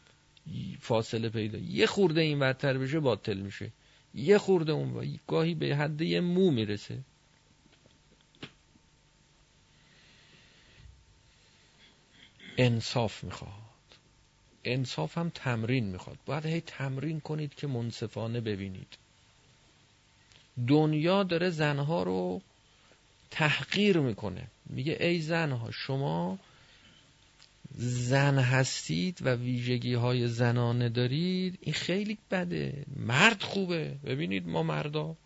[0.81, 1.59] فاصله پیدا.
[1.59, 3.73] یه خورده این ورتر بشه باطل میشه.
[4.15, 6.99] یه خورده اون گاهی به حد یه مو می‌رسه.
[12.57, 13.53] انصاف می‌خواد.
[14.65, 16.19] انصاف هم تمرین می‌خواد.
[16.27, 18.99] باید هی تمرین کنید که منصفانه ببینید.
[20.69, 22.43] دنیا داره زنها رو
[23.31, 24.47] تحقیر می‌کنه.
[24.67, 26.39] میگه ای زنها شما
[27.79, 31.59] زن هستید و ویژگی های زنانه دارید.
[31.61, 32.85] این خیلی بده.
[32.97, 33.97] مرد خوبه.
[34.05, 35.17] ببینید ما مردا.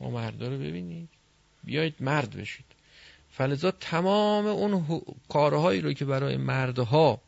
[0.00, 1.08] ما مردا رو ببینید.
[1.64, 2.64] بیایید مرد بشید.
[3.30, 7.20] فلزا تمام اون کارهایی رو که برای مردها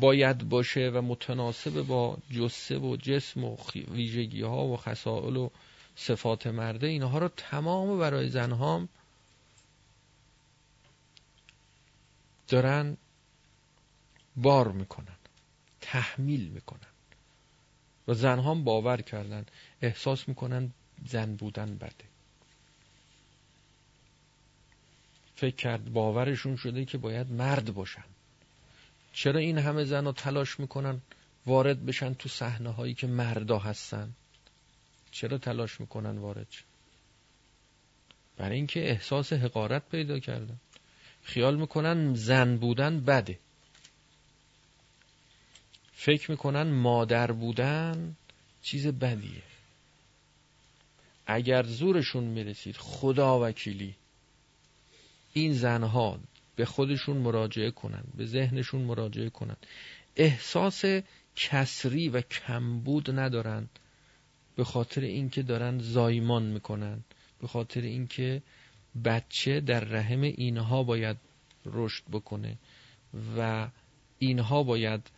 [0.00, 5.50] باید باشه و متناسب با جسه و جسم و ویژگی ها و خصائل و
[5.96, 8.88] صفات مرده اینها رو تمام برای زنهام
[12.48, 12.96] دارن
[14.36, 15.16] بار می‌کنن
[15.80, 16.80] تحمیل می‌کنن
[18.08, 19.46] و زنها باور کردن
[19.82, 20.72] احساس می‌کنن
[21.06, 22.17] زن بودن بده.
[25.40, 28.04] فکر کرد باورشون شده که باید مرد باشن.
[29.12, 31.00] چرا این همه زن رو تلاش می‌کنن
[31.46, 34.12] وارد بشن تو صحنه هایی که مردا هستن؟
[35.10, 36.46] چرا تلاش می‌کنن وارد
[38.36, 40.56] برای اینکه احساس حقارت پیدا کردن
[41.22, 43.38] خیال می‌کنن زن بودن بده.
[45.92, 48.16] فکر می‌کنن مادر بودن
[48.62, 49.42] چیز بدیه.
[51.26, 53.94] اگر زورشون می‌رسید خدا وکیلی
[55.32, 56.18] این زنها
[56.56, 59.56] به خودشون مراجعه کنن به ذهنشون مراجعه کنن.
[60.16, 60.84] احساس
[61.36, 63.68] کسری و کمبود ندارن
[64.56, 67.04] به خاطر اینکه دارن زایمان می‌کنن
[67.40, 68.42] به خاطر اینکه
[69.04, 71.16] بچه در رحم اینها باید
[71.66, 72.58] رشد بکنه
[73.38, 73.68] و
[74.18, 75.10] اینها باید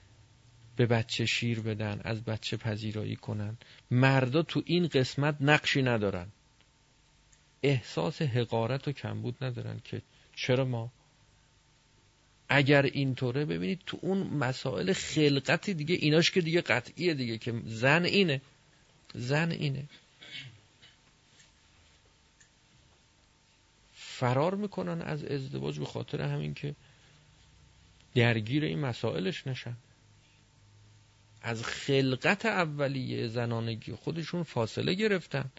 [0.77, 3.57] به بچه شیر بدن از بچه پذیرایی کنن.
[3.91, 6.27] مردا تو این قسمت نقشی ندارن.
[7.63, 10.03] احساس حقارت و کمبود ندارن که
[10.37, 10.93] چرا ما
[12.49, 18.05] اگر اینطوره ببینید تو اون مسائل خلقتی دیگه ایناش که دیگه قطعیه دیگه که زن
[18.05, 18.41] اینه.
[19.15, 19.85] زن اینه.
[23.95, 26.75] فرار می‌کنن از ازدواج به خاطر همین که
[28.15, 29.77] درگیر این مسائلش نشن.
[31.43, 35.51] از خلقت اولیه زنانگی خودشون فاصله گرفتن.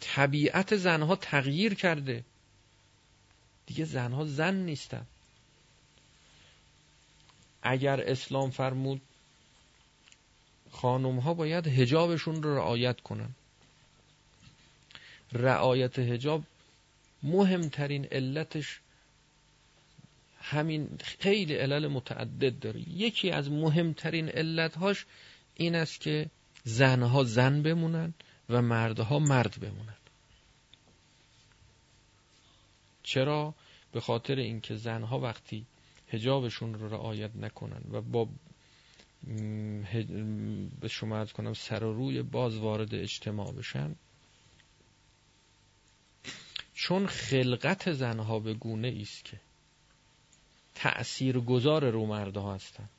[0.00, 2.24] طبیعت زنها تغییر کرده.
[3.66, 5.06] دیگه زنها زن نیستن.
[7.62, 9.00] اگر اسلام فرمود
[10.70, 13.30] خانم ها باید هجابشون رو رعایت کنن.
[15.32, 16.44] رعایت هجاب
[17.22, 18.80] مهمترین علتش
[20.40, 22.80] همین خیلی علل متعدد داره.
[22.88, 25.06] یکی از مهمترین علتهاش
[25.54, 26.30] این است که
[26.64, 28.14] زنها زن بمونن.
[28.48, 29.96] و مردها مرد بمونن.
[33.02, 33.54] چرا؟
[33.92, 35.66] به خاطر اینکه زنها وقتی
[36.08, 38.28] هجابشون رو رعایت نکنن و با
[40.80, 43.94] به شما از کنم سر و روی باز وارد اجتماع بشن
[46.74, 49.40] چون خلقت زنها به گونه است که
[50.74, 52.90] تأثیر گذار رو مردها هستند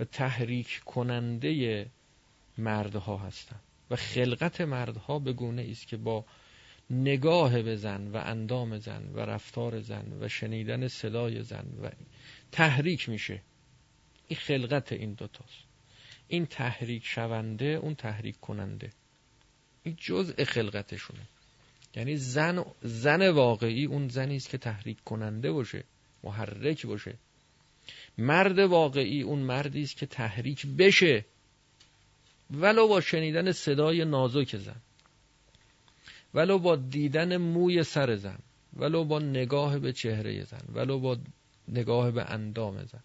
[0.00, 1.86] و تحریک کننده
[2.58, 6.24] مردها هستند و خلقت مردها به گونه است که با
[6.90, 11.90] نگاه به زن و اندام زن و رفتار زن و شنیدن صدای زن و
[12.52, 13.42] تحریک میشه.
[14.28, 15.64] این خلقت این دوتاست
[16.28, 18.90] این تحریک شونده اون تحریک کننده.
[19.82, 21.28] این جزء خلقتشونه.
[21.96, 25.84] یعنی زن زن واقعی اون زنی است که تحریک کننده باشه
[26.24, 27.18] محرک باشه.
[28.18, 31.24] مرد واقعی اون مردی است که تحریک بشه.
[32.50, 34.80] ولو با شنیدن صدای نازک زن
[36.34, 38.38] ولو با دیدن موی سر زن
[38.76, 41.16] ولو با نگاه به چهره زن ولو با
[41.68, 43.02] نگاه به اندام زن.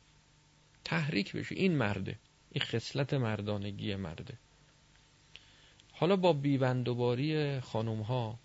[0.86, 2.16] تحریک بشه این مرده.
[2.52, 4.34] این خصلت مردانگی مرده.
[5.92, 8.40] حالا با بیبندوباری خانوم ها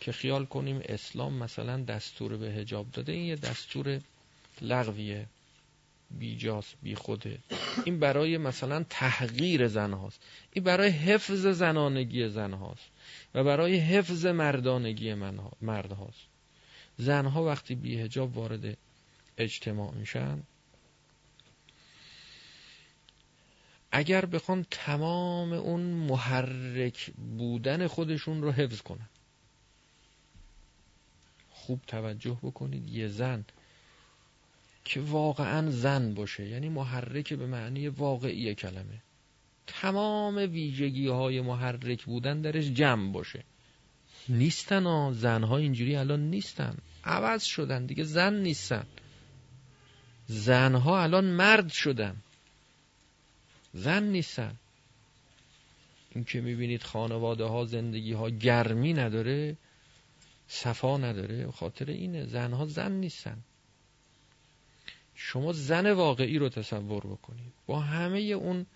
[0.00, 4.00] که خیال کنیم اسلام مثلا دستور به هجاب داده این یه دستور
[4.62, 5.26] لغویه.
[6.10, 7.38] بیجاست بی خوده
[7.84, 10.20] این برای مثلا تحقیر زن هاست.
[10.52, 12.90] این برای حفظ زنانگی زن هاست.
[13.34, 16.26] و برای حفظ مردانگی من ها، مرد هاست.
[16.96, 18.76] زن ها وقتی بی هجاب وارد
[19.38, 20.42] اجتماع میشن
[23.92, 29.08] اگر بخوان تمام اون محرک بودن خودشون رو حفظ کنن.
[31.50, 33.44] خوب توجه بکنید یه زن
[34.84, 36.48] که واقعا زن باشه.
[36.48, 39.02] یعنی محرک به معنی واقعی کلمه.
[39.66, 43.44] تمام ویژگی های محرک بودن درش جمع باشه.
[44.28, 46.76] نیستن ها زنها اینجوری الان نیستن.
[47.04, 48.86] عوض شدن دیگه زن نیستن.
[50.26, 52.16] زنها الان مرد شدن.
[53.72, 54.56] زن نیستن.
[56.14, 59.56] این که می‌بینید خانواده ها زندگی ها گرمی نداره
[60.48, 61.50] صفا نداره.
[61.50, 63.38] خاطر اینه زنها زن نیستن.
[65.22, 68.66] شما زن واقعی رو تصور بکنید با همه اون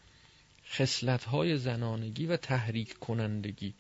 [0.69, 3.75] خصلت های زنانگی و تحریک کنندگی.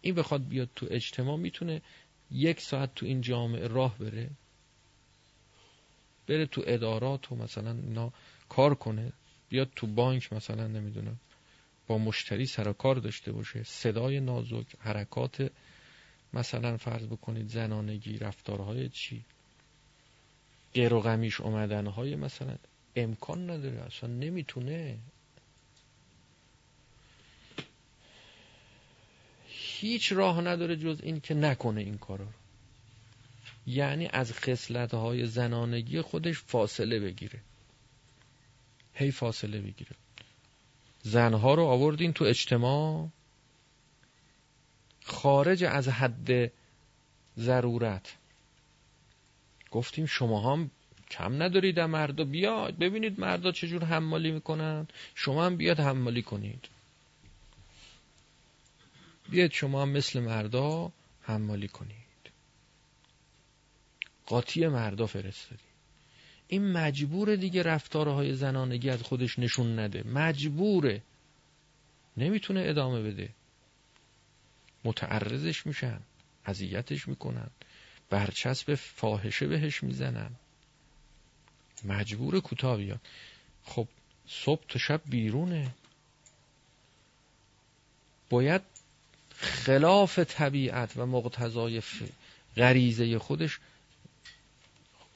[0.00, 1.82] این بخواد بیاد تو اجتماع می‌تونه
[2.30, 4.30] یک ساعت تو این جامعه راه بره.
[6.26, 8.12] بره تو ادارات و مثلا اینا
[8.48, 9.12] کار کنه.
[9.48, 11.20] بیاد تو بانک مثلا نمی‌دونم.
[11.86, 13.62] با مشتری سر کار داشته باشه.
[13.62, 15.52] صدای نازک حرکات
[16.32, 19.24] مثلا فرض بکنید زنانگی رفتارهای چی.
[20.74, 22.56] گیر و غمیش اومدنهای مثلا
[22.96, 24.98] امکان نداره اصلا نمی‌تونه.
[29.48, 32.30] هیچ راه نداره جز این که نکنه این کارا رو.
[33.66, 37.40] یعنی از خصلت های زنانگی خودش فاصله بگیره.
[38.94, 39.90] هی فاصله بگیره.
[41.02, 43.08] زنها رو آوردین تو اجتماع.
[45.04, 46.52] خارج از حد
[47.38, 48.16] ضرورت.
[49.74, 50.70] گفتیم شما هم
[51.10, 52.78] کم ندارید مردا بیاد.
[52.78, 54.86] ببینید مردا چجور حمالی می‌کنن.
[55.14, 56.68] شما هم بیاد حمالی کنید.
[59.30, 61.94] بیاد شما هم مثل مردا حمالی کنید.
[64.26, 65.62] قاطی مردا فرستادی.
[66.48, 70.02] این مجبور دیگه رفتارهای زنانگی از خودش نشون نده.
[70.02, 71.02] مجبوره.
[72.16, 73.28] نمی‌تونه ادامه بده.
[74.84, 76.00] متعرضش میشن.
[76.44, 77.50] اذیتش می‌کنن.
[78.10, 80.30] برچسب فاحشه بهش می‌زنن.
[81.84, 83.00] مجبور کوتاه بیاد.
[83.64, 83.88] خب
[84.28, 85.70] صبح تا شب بیرونه.
[88.30, 88.62] باید
[89.36, 91.82] خلاف طبیعت و مقتضای
[92.56, 93.58] غریزه خودش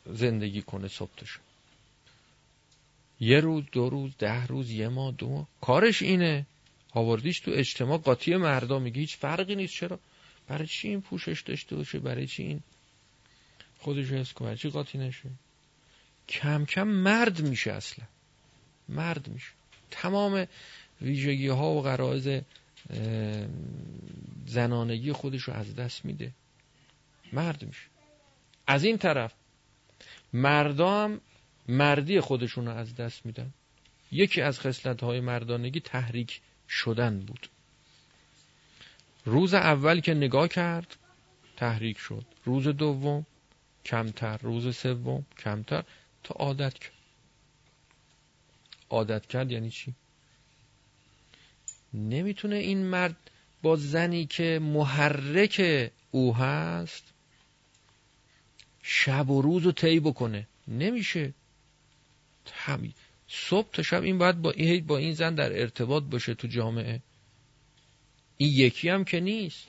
[0.06, 1.40] زندگی کنه صبح تا شب.
[3.20, 5.48] یه روز دو روز ده روز یه ماه دو ماه.
[5.60, 6.46] کارش اینه.
[6.90, 9.74] آوردیش تو اجتماع قاطی مردا میگه هیچ فرقی نیست.
[9.74, 9.98] چرا؟
[10.48, 12.60] برای چی این پوشش داشته باشه؟ برای چی این
[13.78, 14.56] خودش حس کنه.
[14.56, 15.30] چی قاطی نشه؟
[16.28, 18.04] کم کم مرد میشه اصلا.
[18.88, 19.50] مرد میشه.
[19.90, 20.46] تمام
[21.02, 22.28] ویژگی ها و غرایز
[24.46, 26.32] زنانگی خودش رو از دست میده.
[27.32, 27.86] مرد میشه.
[28.66, 29.32] از این طرف
[30.32, 31.20] مردا هم
[31.68, 33.50] مردی خودشون رو از دست میدن.
[34.12, 37.48] یکی از خصلت های مردانگی تحریک شدن بود.
[39.24, 40.96] روز اول که نگاه کرد
[41.56, 42.24] تحریک شد.
[42.44, 43.26] روز دوم
[43.88, 45.84] کمتر روز سوم کمتر
[46.24, 46.92] تا عادت کرد.
[48.90, 49.94] عادت کرد یعنی چی؟
[51.94, 53.16] نمی‌تونه این مرد
[53.62, 57.04] با زنی که محرک او هست
[58.82, 60.46] شب و روز رو طی بکنه.
[60.68, 61.34] نمیشه.
[62.44, 62.94] تمی
[63.28, 67.02] صبح تا شب این باید با این با این زن در ارتباط باشه تو جامعه.
[68.36, 69.68] این یکی هم که نیست.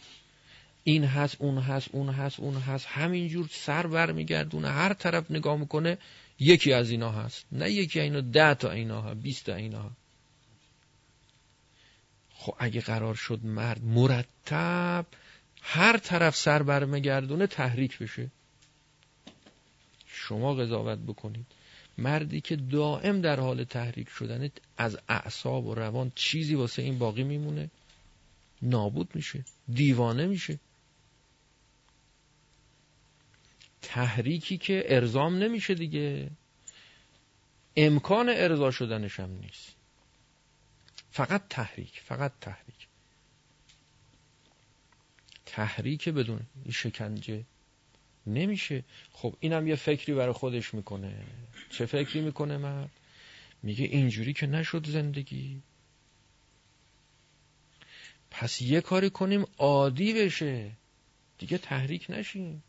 [0.90, 2.86] این هست اون هست اون هست اون هست.
[2.86, 5.98] همینجور سر بر میگردونه هر طرف نگاه می‌کنه
[6.40, 7.46] یکی از اینا هست.
[7.52, 9.92] نه یکی اینا ده تا اینا ها بیست تا اینا ها.
[12.34, 15.06] خب اگه قرار شد مرد مرتب
[15.62, 18.32] هر طرف سر برمیگردونه تحریک بشه.
[20.08, 21.46] شما قضاوت بکنید.
[21.98, 27.24] مردی که دائم در حال تحریک شدن از اعصاب و روان چیزی واسه این باقی
[27.24, 27.70] میمونه.
[28.62, 29.46] نابود میشه.
[29.74, 30.60] دیوانه میشه.
[33.82, 36.30] تحریکی که ارزام نمیشه دیگه.
[37.78, 39.76] امکان ارضا شدنش هم نیست.
[41.12, 42.88] فقط تحریک فقط تحریک.
[45.46, 47.44] تحریک بدون شکنجه
[48.28, 48.84] نمیشه.
[49.12, 51.24] خب اینم یه فکری برای خودش می‌کنه.
[51.70, 52.90] چه فکری می‌کنه مرد؟
[53.64, 55.62] میگه اینجوری که نشد زندگی.
[58.32, 60.72] پس یه کاری کنیم عادی بشه.
[61.38, 62.64] دیگه تحریک نشیم.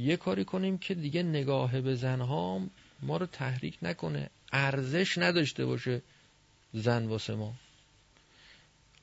[0.00, 2.60] یه کاری کنیم که دیگه نگاه به زنها
[3.02, 6.02] ما رو تحریک نکنه ارزش نداشته باشه
[6.72, 7.54] زن واسه ما.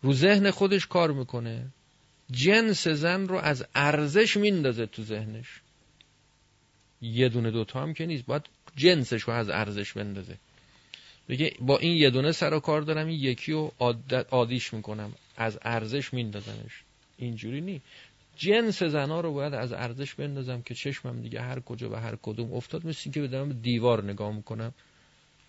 [0.02, 1.68] رو ذهن خودش کار می‌کنه.
[2.32, 5.48] جنس زن رو از ارزش میندازه تو ذهنش.
[7.02, 8.45] یه دونه دوتا هم که نیست باید
[8.76, 10.38] جنسش رو از ارزش بندازه.
[11.30, 13.74] بگه با این یه دونه سر و کار دارم این یکی رو
[14.32, 15.14] عادیش می‌کنم.
[15.38, 16.84] از ارزش میندازمش.
[17.18, 17.82] اینجوری نی.
[18.38, 22.54] جنس زنا رو باید از ارزش بندازم که چشمم دیگه هر کجا و هر کدوم
[22.54, 22.88] افتاد.
[22.88, 24.74] مثل که بدم دیوار نگاه می‌کنم.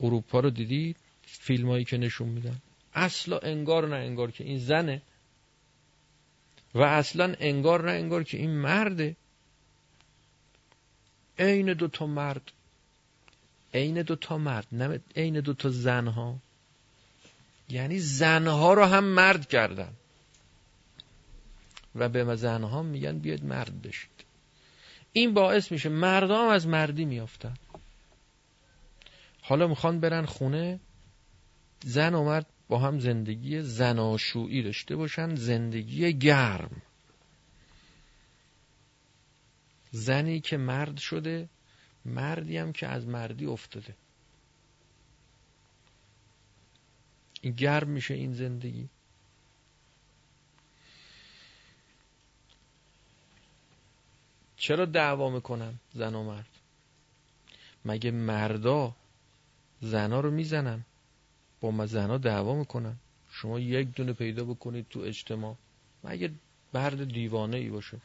[0.01, 0.95] اروپا رو دیدی؟
[1.27, 2.57] فیلم که نشون میدن.
[2.95, 5.03] اصلا انگار نه انگار که این زنه.
[6.75, 9.17] و اصلا انگار نه انگار که این مرده.
[11.39, 12.53] عین دو تا مرد.
[13.75, 14.67] عین دو تا مرد.
[14.73, 16.39] نه عین دو تا زنها.
[17.69, 19.93] یعنی زنها رو هم مرد کردن.
[21.99, 24.25] و به زنها میگن بیاید مرد بشید.
[25.13, 27.55] این باعث میشه مردم از مردی میافتن.
[29.43, 30.81] حالا می‌خوان برن خونه
[31.85, 36.83] زن و مرد با هم زندگی زناشویی داشته باشن زندگی گرم.
[39.91, 41.49] زنی که مرد شده
[42.05, 43.95] مردی هم که از مردی افتاده.
[47.41, 48.89] این گرم میشه این زندگی.
[54.59, 56.47] چرا دعوا می‌کنن زن و مرد؟
[57.85, 58.93] مگه مردا
[59.81, 60.85] زنا رو می‌زنن؟
[61.61, 62.97] با زنا دعوا می‌کنن.
[63.31, 65.55] شما یک دونه پیدا بکنید تو اجتماع.
[66.05, 66.31] مگه
[66.73, 68.01] برد دیوانه ای باشه؟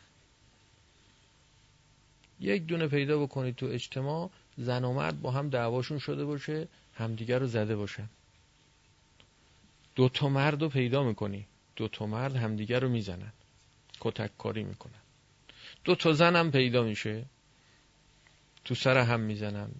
[2.39, 7.39] یک دونه پیدا بکنید تو اجتماع زن و مرد با هم دعواشون شده باشه همدیگر
[7.39, 8.10] رو زده باشن.
[9.95, 11.45] دو تا مرد رو پیدا می‌کنی.
[11.76, 13.32] دو تا مرد همدیگر رو می‌زنن.
[13.99, 15.03] کتک کاری می‌کنن.
[15.84, 17.26] دو تا زن هم پیدا میشه.
[18.66, 19.72] تو سر هم می‌زنن.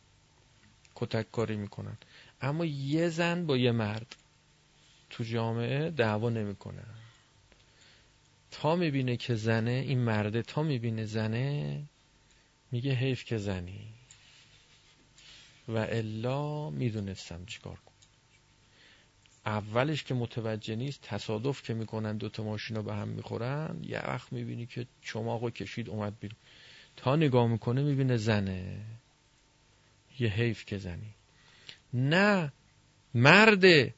[0.95, 1.97] کتک کاری می‌کنن.
[2.41, 4.16] اما یه زن با یه مرد
[5.10, 6.95] تو جامعه دعوا نمی‌کنن
[8.51, 11.84] تا می‌بینه که زنه این مرده تا می‌بینه زنه
[12.72, 13.93] میگه حیف که زنی.
[15.68, 17.92] و الا می‌دونستم چیکار کنم.
[19.45, 24.65] اولش که متوجه نیست تصادف که می‌کنن دوتا ماشینا به هم می‌خورن یه وقت می‌بینی
[24.65, 26.37] که چماقو کشید اومد بیرون.
[26.95, 28.81] تا نگاه می‌کنه می‌بینه زنه.
[30.19, 31.13] یه حیف که زنی.
[31.93, 32.51] نه
[33.13, 33.93] مرده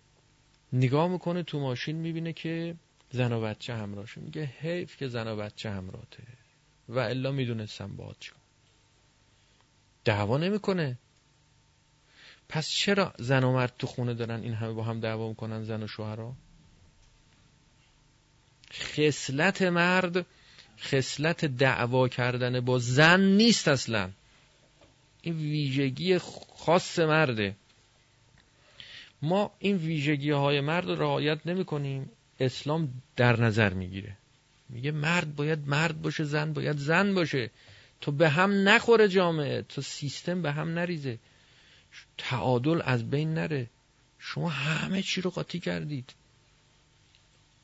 [0.74, 2.76] نگاه می‌کنه تو ماشین می‌بینه که
[3.12, 4.22] زن و بچه همراهشه.
[4.22, 6.24] میگه حیف که زن و بچه همراهته.
[6.90, 8.40] و الا می‌دونستم باید چیکار.
[10.06, 10.98] دعوا نمی‌کنه.
[12.50, 15.84] پس چرا زن و مرد تو خونه دارن این همه با هم دعوا می‌کنن زن
[15.84, 16.36] و شوهرها
[18.74, 20.26] خصلت مرد
[20.80, 24.10] خصلت دعوا کردن با زن نیست اصلا.
[25.22, 26.18] این ویژگی
[26.56, 27.56] خاص مرده.
[29.22, 34.18] ما این ویژگی های مرد رو رعایت نمی کنیم اسلام در نظر می‌گیره.
[34.70, 37.50] میگه مرد باید مرد باشه زن باید زن باشه.
[38.02, 39.62] تو به هم نخوره جامعه.
[39.62, 41.18] تو سیستم به هم نریزه.
[42.18, 43.70] تعادل از بین نره.
[44.20, 46.14] شما همه چی رو قاطی کردید.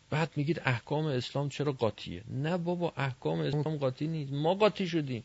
[0.09, 4.32] بعد میگید احکام اسلام چرا قاطیه؟ نه بابا احکام اسلام قاطی نیست.
[4.32, 5.23] ما قاطی شدیم.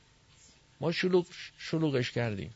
[0.81, 1.27] ما شلوغ
[1.59, 2.55] شلوغش کردیم.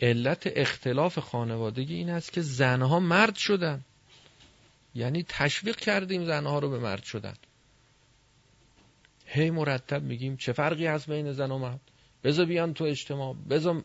[0.00, 3.84] علت اختلاف خانوادگی این است که زنها مرد شدن.
[4.94, 7.34] یعنی تشویق کردیم زنها رو به مرد شدن.
[9.26, 11.80] هی مرتب میگیم چه فرقی هست بین زن و مرد؟
[12.24, 13.34] بذار بیان تو اجتماع.
[13.50, 13.84] بذار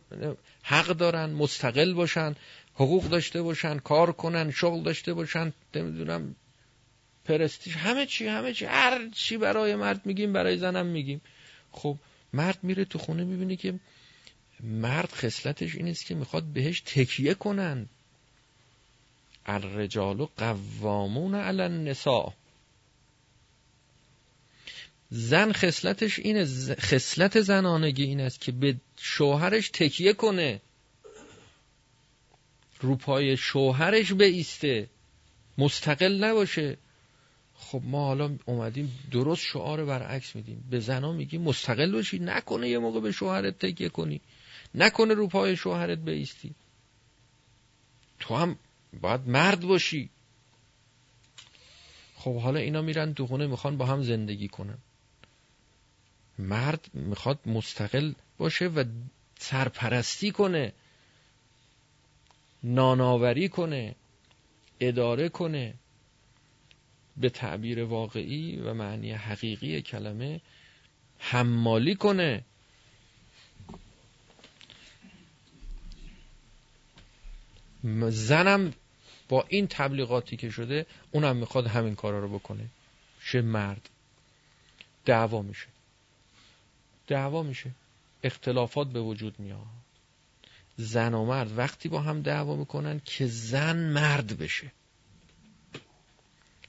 [0.62, 2.34] حق دارن مستقل باشن
[2.74, 6.34] حقوق داشته باشن کار کنن شغل داشته باشن نمی‌دونم
[7.24, 8.64] پرستیش همه چی همه چی.
[8.64, 11.20] هر چی برای مرد میگیم برای زنم میگیم.
[11.72, 11.96] خب
[12.32, 13.74] مرد میره تو خونه می‌بینه که
[14.60, 17.88] مرد خصلتش این است که می‌خواد بهش تکیه کنن.
[19.46, 22.32] الرجال قوامون علی النساء.
[25.16, 30.60] زن خصلتش اینه خصلت زنانگی این است که به شوهرش تکیه کنه.
[32.80, 34.88] روپای شوهرش بیسته.
[35.58, 36.76] مستقل نباشه.
[37.54, 40.64] خب ما حالا اومدیم درست شعار برعکس میدیم.
[40.70, 44.20] به زنا میگیم مستقل باشی نکنه یه موقع به شوهرت تکیه کنی.
[44.74, 46.54] نکنه روپای شوهرت بیستی.
[48.20, 48.58] تو هم
[49.00, 50.10] باید مرد باشی.
[52.16, 54.78] خب حالا اینا میرن تو خونه می‌خوان با هم زندگی کنن.
[56.38, 58.84] مرد می‌خواد مستقل باشه و
[59.38, 60.72] سرپرستی کنه
[62.62, 63.94] ناناوری کنه
[64.80, 65.74] اداره کنه
[67.16, 70.40] به تعبیر واقعی و معنی حقیقی کلمه
[71.18, 72.44] حمالی کنه.
[78.08, 78.72] زنم
[79.28, 82.66] با این تبلیغاتی که شده اونم می‌خواد همین کارا رو بکنه.
[83.20, 83.90] شه مرد.
[85.04, 85.73] دعوا میشه.
[87.06, 87.70] دعوا میشه.
[88.22, 89.66] اختلافات به وجود میاد.
[90.76, 94.72] زن و مرد وقتی با هم دعوا می‌کنن که زن مرد بشه.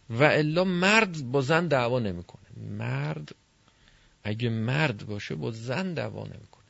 [0.10, 2.46] و الا مرد با زن دعوا نمی‌کنه.
[2.78, 3.36] مرد
[4.24, 6.66] اگه مرد باشه با زن دعوا نمی‌کنه.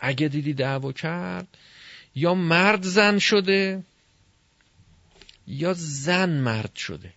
[0.00, 1.48] اگه دیدی دعوا کرد
[2.14, 3.84] یا مرد زن شده
[5.46, 7.12] یا زن مرد شده.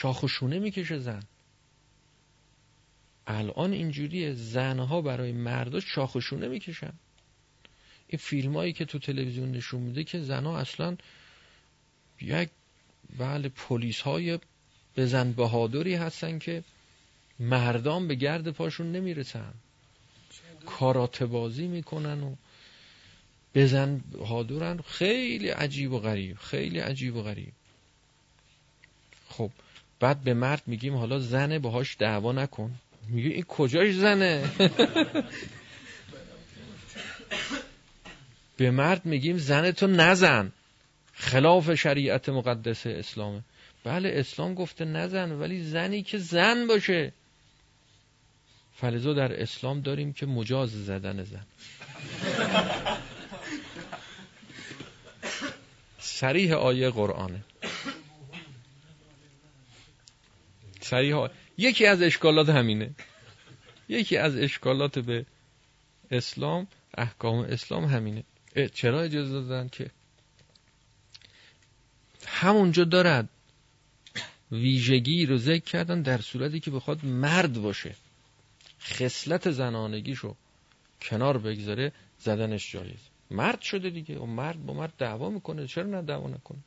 [0.00, 1.22] شاخ و شونه می‌کشه زن.
[3.26, 6.92] الان اینجوریه زنها برای مردا شاخ و شونه می‌کشن.
[8.08, 10.96] این فیلم هایی که تو تلویزیون نشون میده که زنها اصلا
[12.20, 12.48] یک
[13.18, 14.38] بله پلیس های
[14.96, 16.64] بزن بهادری هستن که
[17.40, 19.54] مردان به گرد پاشون نمی‌رسن.
[20.66, 22.34] کارات بازی می‌کنن و
[23.54, 24.80] بزن بهادرن.
[24.80, 27.52] خیلی عجیب و غریب خیلی عجیب و غریب.
[29.28, 29.50] خب
[30.04, 32.74] بعد به مرد میگیم حالا زنه باهاش دعوا نکن.
[33.08, 34.50] میگه این کجاش زنه؟
[38.56, 40.52] به مرد میگیم زن تو نزن.
[41.12, 43.40] خلاف شریعت مقدس اسلامه.
[43.84, 47.12] بله اسلام گفته نزن ولی زنی که زن باشه.
[48.76, 51.46] فلزا در اسلام داریم که مجاز زدن زن.
[55.98, 57.44] سریح آیه قرآنه.
[60.84, 61.28] سریح
[61.58, 62.90] یکی از اشکالات همینه.
[63.88, 65.26] یکی از اشکالات به
[66.10, 68.24] اسلام احکام اسلام همینه.
[68.74, 69.90] چرا اجازه دادن که؟
[72.26, 73.28] همونجا دارد
[74.52, 77.94] ویژگی رو ذکر کردن در صورتی که بخواد مرد باشه.
[78.80, 80.36] خصلت زنانگیشو
[81.00, 83.00] کنار بگذاره زدنش جایز.
[83.30, 84.18] مرد شده دیگه.
[84.18, 85.66] و مرد با مرد دعوا می‌کنه.
[85.66, 86.58] چرا نه دعوا نکنه؟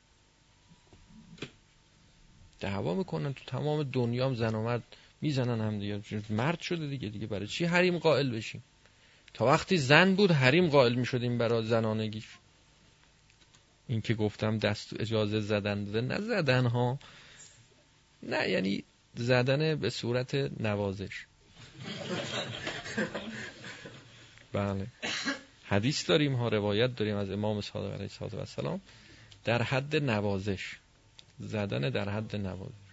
[2.60, 4.84] دعوا می‌کنن تو تمام دنیا هم زن و مرد
[5.22, 6.02] می‌زنن هم دیگه.
[6.30, 8.64] مرد شده دیگه دیگه برای چی حریم قائل بشیم؟
[9.34, 12.28] تا وقتی زن بود حریم قائل می‌شدیم برای زنانگیش
[13.88, 17.00] این که گفتم دست اجازه زدن داده نه زدن ها
[18.24, 18.84] نه یعنی
[19.16, 21.26] زدن به صورت نوازش.
[24.54, 24.88] بله.
[25.64, 28.82] حدیث داریم ها روایت داریم از امام صادق علیه السلام
[29.44, 30.78] در حد نوازش.
[31.40, 32.88] زدن در حد نوازش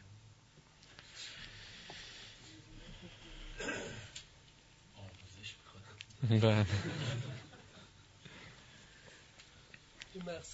[6.31, 6.67] بله.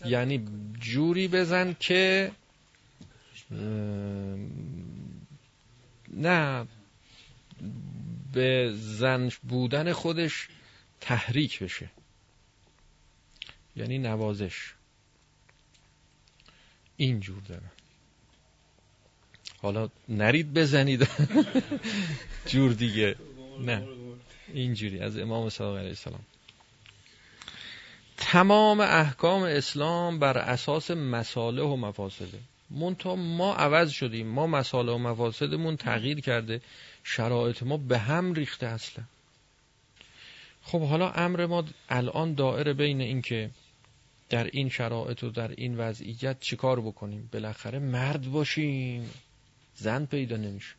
[0.05, 0.47] یعنی
[0.81, 2.33] جوری بزن که
[6.13, 6.67] نه
[8.33, 10.49] به زن بودن خودش
[11.01, 11.91] تحریک بشه.
[13.77, 14.75] یعنی نوازش.
[16.97, 17.71] اینجور داره
[19.63, 21.09] حالا نرید بزنید.
[22.51, 23.17] جور دیگه.
[23.61, 23.83] نه.
[24.55, 24.99] اینجوری.
[25.01, 26.21] از امام صادق علیه السلام.
[28.17, 32.39] تمام احکام اسلام بر اساس مساله و مفاسده.
[32.71, 34.27] منتها ما عوض شدیم.
[34.27, 36.61] ما مساله و مفاسدمون تغییر کرده.
[37.05, 39.05] شرایط ما به هم ریخته اصلا.
[40.63, 43.51] خب حالا امر ما الان دائره بین این که
[44.29, 49.11] در این شرایط و در این وضعیت چیکار بکنیم؟ بالاخره مرد باشیم.
[49.81, 50.75] زن پیدا نمیشه.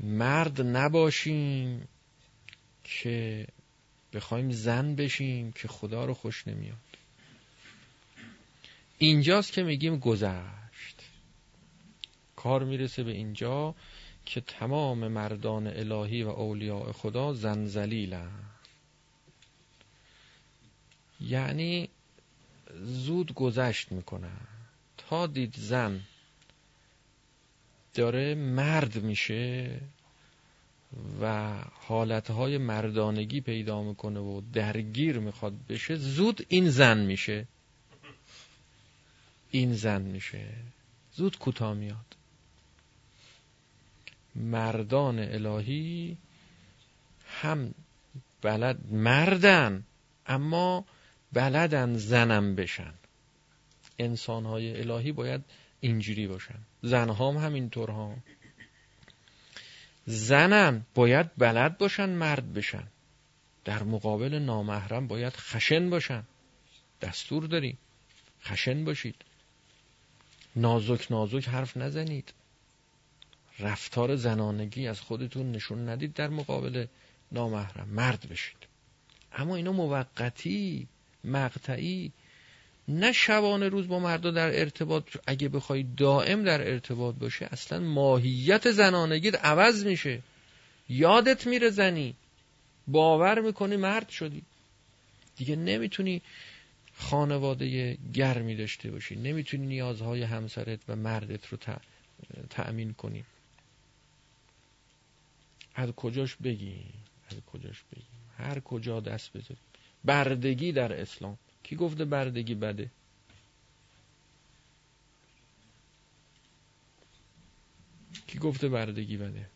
[0.00, 1.88] مرد نباشیم
[2.84, 3.46] که
[4.12, 6.76] بخوایم زن بشیم که خدا رو خوش نمیاد.
[8.98, 11.02] اینجاست که میگیم گذشت.
[12.36, 13.74] کار می‌رسه به اینجا
[14.24, 18.44] که تمام مردان الهی و اولیاء خدا زنزلیلن.
[21.20, 21.88] یعنی
[22.80, 24.55] زود گذشت می‌کنن.
[25.10, 26.00] تا دید زن
[27.94, 29.80] داره مرد میشه
[31.20, 37.46] و حالتهای مردانگی پیدا می‌کنه و درگیر می‌خواد بشه زود این زن میشه.
[39.50, 40.48] این زن میشه.
[41.12, 42.16] زود کوتاه میاد.
[44.34, 46.16] مردان الهی
[47.26, 47.74] هم
[48.42, 49.84] بلد مردن
[50.26, 50.84] اما
[51.32, 52.94] بلدن زنم بشن.
[53.98, 55.44] انسانهای الهی باید
[55.80, 56.58] اینجوری باشن.
[56.82, 58.16] زنهام هم اینطور ها
[60.06, 62.86] زنم باید بلد باشن مرد بشن.
[63.64, 66.22] در مقابل نامحرم باید خشن باشن.
[67.00, 67.78] دستور داریم
[68.42, 69.14] خشن باشید.
[70.56, 72.32] نازک نازک حرف نزنید.
[73.58, 76.86] رفتار زنانگی از خودتون نشون ندید در مقابل
[77.32, 77.88] نامحرم.
[77.88, 78.66] مرد بشید.
[79.32, 80.88] اما اینا موقتی
[81.24, 82.12] مقطعی
[82.88, 88.70] نه شبانه روز با مردا در ارتباط اگه بخوای دائم در ارتباط باشه اصلا ماهیت
[88.70, 90.22] زنانگیت عوض میشه.
[90.88, 92.14] یادت میره زنی.
[92.86, 94.42] باور می‌کنی مرد شدی.
[95.36, 96.22] دیگه نمی‌تونی
[96.94, 99.16] خانواده گرمی داشته باشی.
[99.16, 101.58] نمی‌تونی نیازهای همسرت و مردت رو
[102.50, 103.24] تأمین کنی.
[105.74, 106.84] از کجاش بگی
[107.30, 108.04] از کجاش بگی
[108.38, 109.60] هر کجا دست بذاری
[110.04, 111.38] بردگی در اسلام.
[111.66, 112.90] کی گفته بردگی بده؟
[118.26, 119.46] کی گفته بردگی بده؟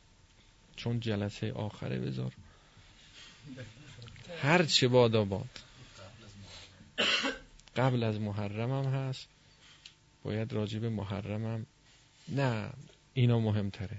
[0.76, 2.32] چون جلسه آخره بذار.
[4.42, 5.48] هر چه باد.
[7.76, 9.28] قبل از محرمم هست.
[10.22, 11.66] باید راجب محرمم
[12.28, 12.70] نه
[13.14, 13.96] اینا مهمتره.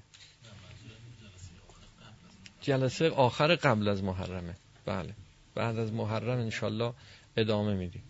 [2.61, 4.55] جلسه آخر قبل از محرمه.
[4.85, 5.13] بله.
[5.55, 6.93] بعد از محرم انشالله
[7.37, 8.03] ادامه میدیم.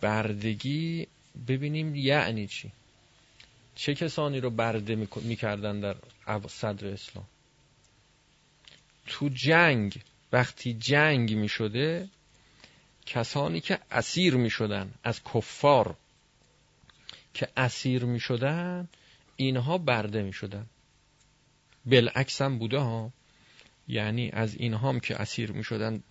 [0.00, 1.06] بردگی
[1.48, 2.72] ببینیم یعنی چی؟
[3.74, 5.96] چه کسانی رو برده می‌کردن در
[6.48, 7.26] صدر اسلام؟
[9.06, 12.08] تو جنگ وقتی جنگ می‌شده
[13.06, 15.96] کسانی که اسیر می‌شدن از کفار
[17.34, 18.88] که اسیر می‌شدن
[19.36, 20.66] اینها برده می‌شدن.
[21.86, 23.12] بالعکس هم بوده ها.
[23.88, 26.02] یعنی از اینها هم که اسیر می‌شدن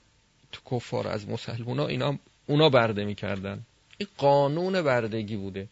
[0.52, 3.62] تو کفار از مسلمونا اینا اونا برده می‌کردن.
[3.98, 5.68] این قانون بردگی بوده.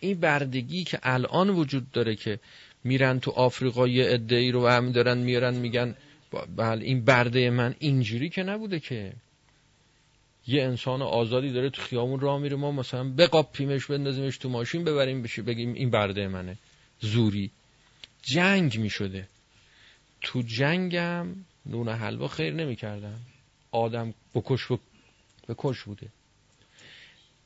[0.00, 2.38] این بردگی که الان وجود داره که
[2.84, 5.94] میرن تو آفریقا یه عده رو هم دارن میارن میگن
[6.56, 9.12] بله این برده من اینجوری که نبوده که.
[10.46, 15.22] یه انسان آزادی داره تو خیامون راه میره ما مثلا بقاپیمش بندازیمش تو ماشین ببریم
[15.22, 16.56] بشه بگیم این برده منه.
[17.00, 17.50] زوری.
[18.22, 19.28] جنگ می‌شده.
[20.24, 21.26] تو جنگم
[21.66, 23.20] نون حلوا خیر نمی‌کردن.
[23.70, 24.68] آدم بکش
[25.48, 26.08] بکش بوده.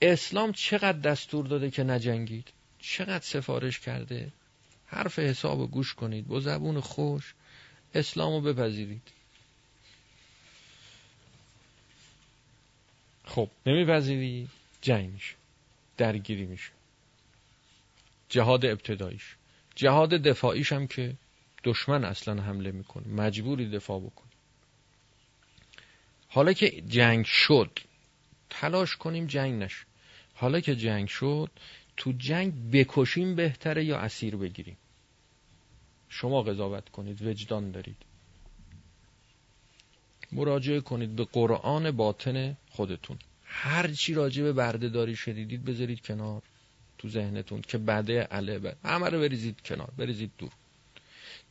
[0.02, 2.48] اسلام چقدر دستور داده که نجنگید؟
[2.78, 4.32] چقدر سفارش کرده؟
[4.86, 7.34] حرف حساب گوش کنید با زبون خوش
[7.94, 9.02] اسلامو بپذیرید.
[13.24, 14.48] خب نمیپذیری
[14.82, 15.34] جنگ میشه
[15.96, 16.70] درگیری میشه.
[18.28, 19.34] جهاد ابتداییش.
[19.74, 21.14] جهاد دفاعیش هم که
[21.64, 23.08] دشمن اصلا حمله می‌کنه.
[23.08, 24.28] مجبوری دفاع بکنی
[26.28, 27.78] حالا که جنگ شد
[28.50, 29.84] تلاش کنیم جنگ نشه.
[30.34, 31.50] حالا که جنگ شد
[31.96, 34.76] تو جنگ بکشیم بهتره یا اسیر بگیریم؟
[36.08, 37.96] شما قضاوت کنید وجدان دارید.
[40.32, 43.18] مراجعه کنید به قرآن باطن خودتون.
[43.44, 46.42] هر چی راجع به برده داری شدیدید بذارید کنار
[46.98, 50.50] تو ذهنتون که بده عله بده همه رو بریزید کنار بریزید دور.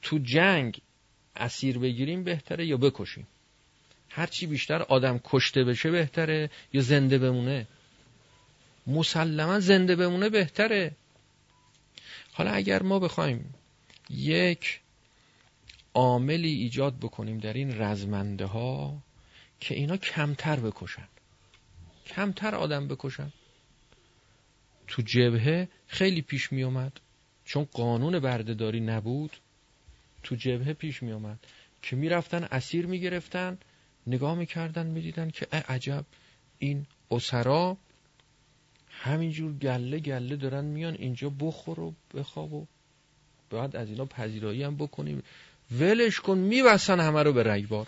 [0.02, 0.82] تو جنگ
[1.36, 3.28] اسیر بگیریم بهتره یا بکشیم.
[4.10, 7.68] هرچی بیشتر آدم کشته بشه بهتره یا زنده بمونه.
[8.88, 10.96] مسلما زنده بمونه بهتره.
[12.34, 13.54] حالا اگر ما بخوایم
[14.10, 14.80] یک
[15.94, 18.98] عاملی ایجاد بکنیم در این رزمنده ها
[19.60, 21.08] که اینا کمتر بکشن.
[22.06, 23.34] کمتر آدم بکشن.
[24.88, 27.00] تو جبهه خیلی پیش می اومد
[27.46, 29.38] چون قانون بردهداری نبود.
[30.24, 31.40] تو جبهه پیش می اومد
[31.82, 33.58] که می‌رفتن اسیر می‌گرفتن
[34.08, 36.06] نگاه می‌کردن می‌دیدن که عجب.
[36.60, 37.78] این اسرا
[38.90, 42.66] همینجور گله گله دارن میان اینجا بخور و بخواب و
[43.50, 45.24] باید از اینا پذیرایی هم بکنیم.
[45.72, 47.88] ولش کن میبسن همه رو به رگبار.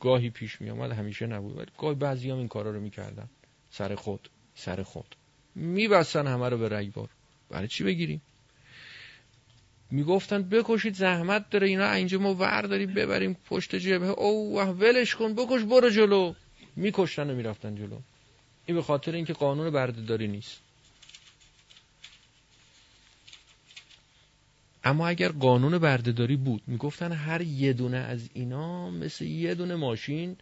[0.00, 3.28] گاهی پیش می آمد همیشه نبود ولی گاهی بعضی هم این کارا رو می‌کردن.
[3.70, 5.16] سر خود سر خود.
[5.54, 7.08] میبستن همه رو به رگبار.
[7.50, 8.22] برای چی بگیریم؟
[9.94, 14.08] می‌گفتن بکشید زحمت داره اینا اینجا ما ور داریم ببریم پشت جبهه.
[14.08, 16.34] او ولش کن بکش برو جلو.
[16.76, 17.98] میکشتن و می‌رفتن جلو.
[18.66, 20.60] این به خاطر اینکه قانون بردهداری نیست.
[24.84, 30.36] اما اگر قانون بردهداری بود می‌گفتن هر یه دونه از اینا مثل یه دونه ماشین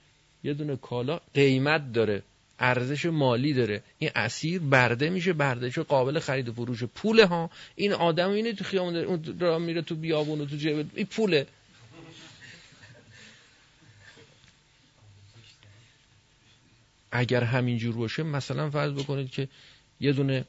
[0.45, 2.23] یه دونه کالا قیمت داره.
[2.63, 3.83] ارزش مالی داره.
[3.99, 7.51] این اسیر برده میشه بردهش قابل خرید و فروش پوله ها.
[7.77, 11.47] این آدم اینه تو خیابون اون را میره تو بیابون و تو جبل این پوله.
[17.13, 19.49] اگر همینجور باشه مثلا فرض بکنید که
[20.01, 20.45] یه دونه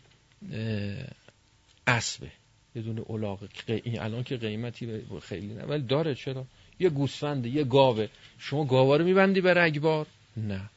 [1.88, 2.32] اسبه
[2.76, 6.46] یه دونه الاغه این الان که قیمتی خیلی نه ولی داره چرا؟
[6.80, 8.08] یه گوسفنده یه گاوه.
[8.40, 10.08] شما گاوا رو میبندی به رگبار
[10.38, 10.70] نه.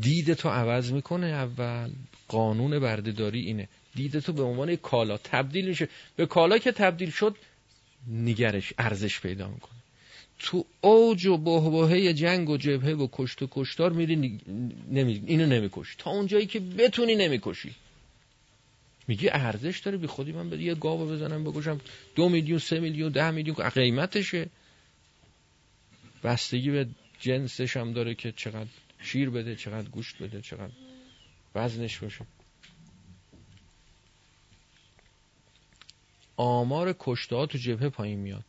[0.00, 1.90] دید تو عوض می‌کنه اول
[2.28, 3.68] قانون بردهداری اینه.
[3.94, 5.88] دید تو به عنوان کالا تبدیل میشه.
[6.16, 7.36] به کالا که تبدیل شد
[8.08, 9.74] نگرش ارزش پیدا می‌کنه.
[10.38, 14.40] تو اوج و بهبهه جنگ و جبهه و کشت و کشتار میری
[14.90, 15.22] نمی...
[15.26, 15.94] اینو نمی‌کشی.
[15.98, 17.74] تا اونجایی که بتونی نمی‌کشی.
[19.08, 21.80] میگی ارزش داره بی خودی من یه گاو بزنم بکشم.
[22.14, 24.48] دو میلیون سه میلیون ده میلیون قیمتشه.
[26.24, 26.86] بستگی به
[27.20, 28.68] جنسش هم داره که چقدر
[29.02, 30.72] شیر بده چقدر گوشت بده چقدر
[31.54, 32.26] وزنش باشه.
[36.36, 38.44] آمار کشته تو جبهه پایین میاد.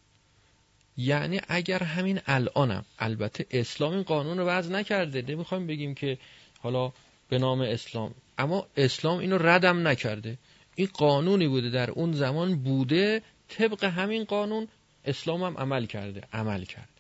[0.97, 6.17] یعنی اگر همین الانم البته اسلام این قانون رو وضع نکرده نمی‌خوایم بگیم که
[6.59, 6.91] حالا
[7.30, 10.38] به نام اسلام اما اسلام اینو ردم نکرده.
[10.76, 14.67] این قانونی بوده در اون زمان بوده طبق همین قانون
[15.05, 16.94] اسلام هم عمل کرده عمل کرده.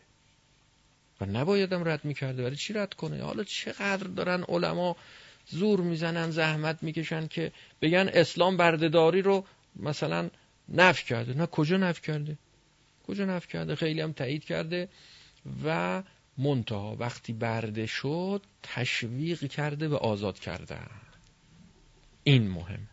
[1.21, 2.43] و نبایدم رد می‌کرده.
[2.45, 4.95] ولی چی رد کنه؟ حالا چقدر دارن علما
[5.47, 7.51] زور می‌زنن زحمت می‌کشن که
[7.81, 10.29] بگن اسلام بردهداری رو مثلا
[10.69, 11.33] نف کرده.
[11.33, 12.37] نه کجا نف کرده؟
[13.07, 14.89] کجا نف کرده؟ خیلی هم تایید کرده
[15.65, 16.03] و
[16.37, 20.77] منتها وقتی برده شد تشویق کرده به آزاد کرده.
[22.23, 22.87] این مهم.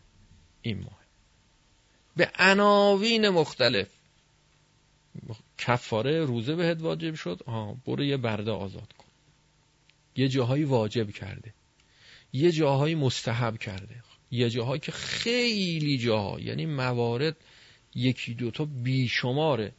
[0.61, 0.89] این مهم.
[2.17, 3.87] به عناوین مختلف.
[5.67, 7.39] کفاره روزه بهت واجب شد.
[7.45, 9.07] آه برو یه برده آزاد کن.
[10.15, 11.53] یه جاهایی واجب کرده.
[12.33, 14.03] یه جاهایی مستحب کرده.
[14.31, 17.37] یه جاهایی که خیلی جاها یعنی موارد
[17.95, 19.71] یکی دوتا بیشماره.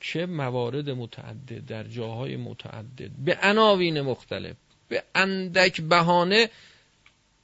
[0.00, 4.56] که موارد متعدد در جاهای متعدد؟ به عناوین مختلف.
[4.88, 6.50] به اندک بهانه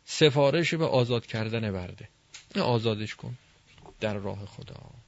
[0.04, 2.08] سفارش به آزاد کردن برده.
[2.60, 3.38] آزادش کن
[4.00, 5.01] در راه خدا.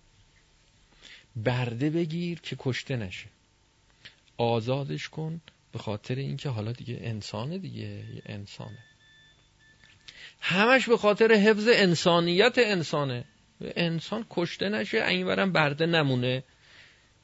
[1.36, 3.27] برده بگیر که کشته نشه.
[4.39, 5.40] آزادش کن
[5.73, 8.78] به خاطر اینکه حالا دیگه انسانه دیگه انسانه.
[10.40, 13.24] همش به خاطر حفظ انسانیت انسانه.
[13.61, 16.43] انسان کشته نشه اینورم برده نمونه.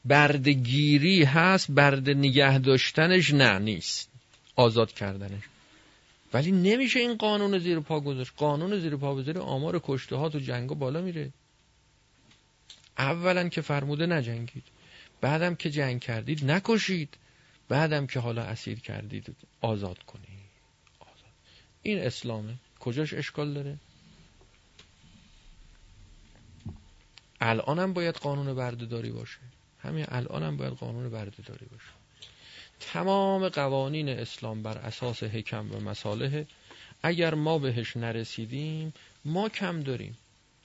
[0.04, 4.10] بردگیری هست برده نگه داشتنش نه نیست.
[4.56, 5.42] آزاد کردنش.
[6.32, 8.32] ولی نمیشه این قانون زیر پا گذاشت.
[8.36, 11.30] قانون زیر پا بذاره آمار کشته ها تو جنگا بالا میره.
[13.00, 14.64] اولا که فرموده نجنگید.
[15.20, 17.16] بعدم که جنگ کردید نکشید.
[17.68, 20.28] بعدم که حالا اسیر کردید آزاد کنید.
[21.00, 21.32] آزاد.
[21.82, 22.54] این اسلامه.
[22.80, 23.76] کجاش اشکال داره؟
[27.40, 29.38] الانم باید قانون بردهداری باشه.
[29.82, 31.90] همین الانم باید قانون بردهداری باشه.
[32.80, 36.44] تمام قوانین اسلام بر اساس حکم و مصالح
[37.02, 38.92] اگر ما بهش نرسیدیم
[39.24, 40.18] ما کم داریم.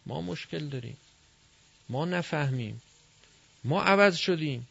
[0.06, 0.98] ما مشکل داریم.
[1.90, 2.82] ما نفهمیم.
[3.64, 4.68] ما عوض شدیم.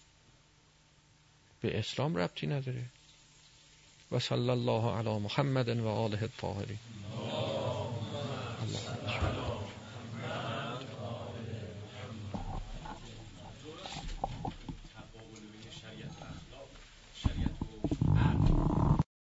[1.60, 2.84] به اسلام ربطی نداره.
[4.12, 6.78] و صلی الله علی محمد و آله الطاهرین.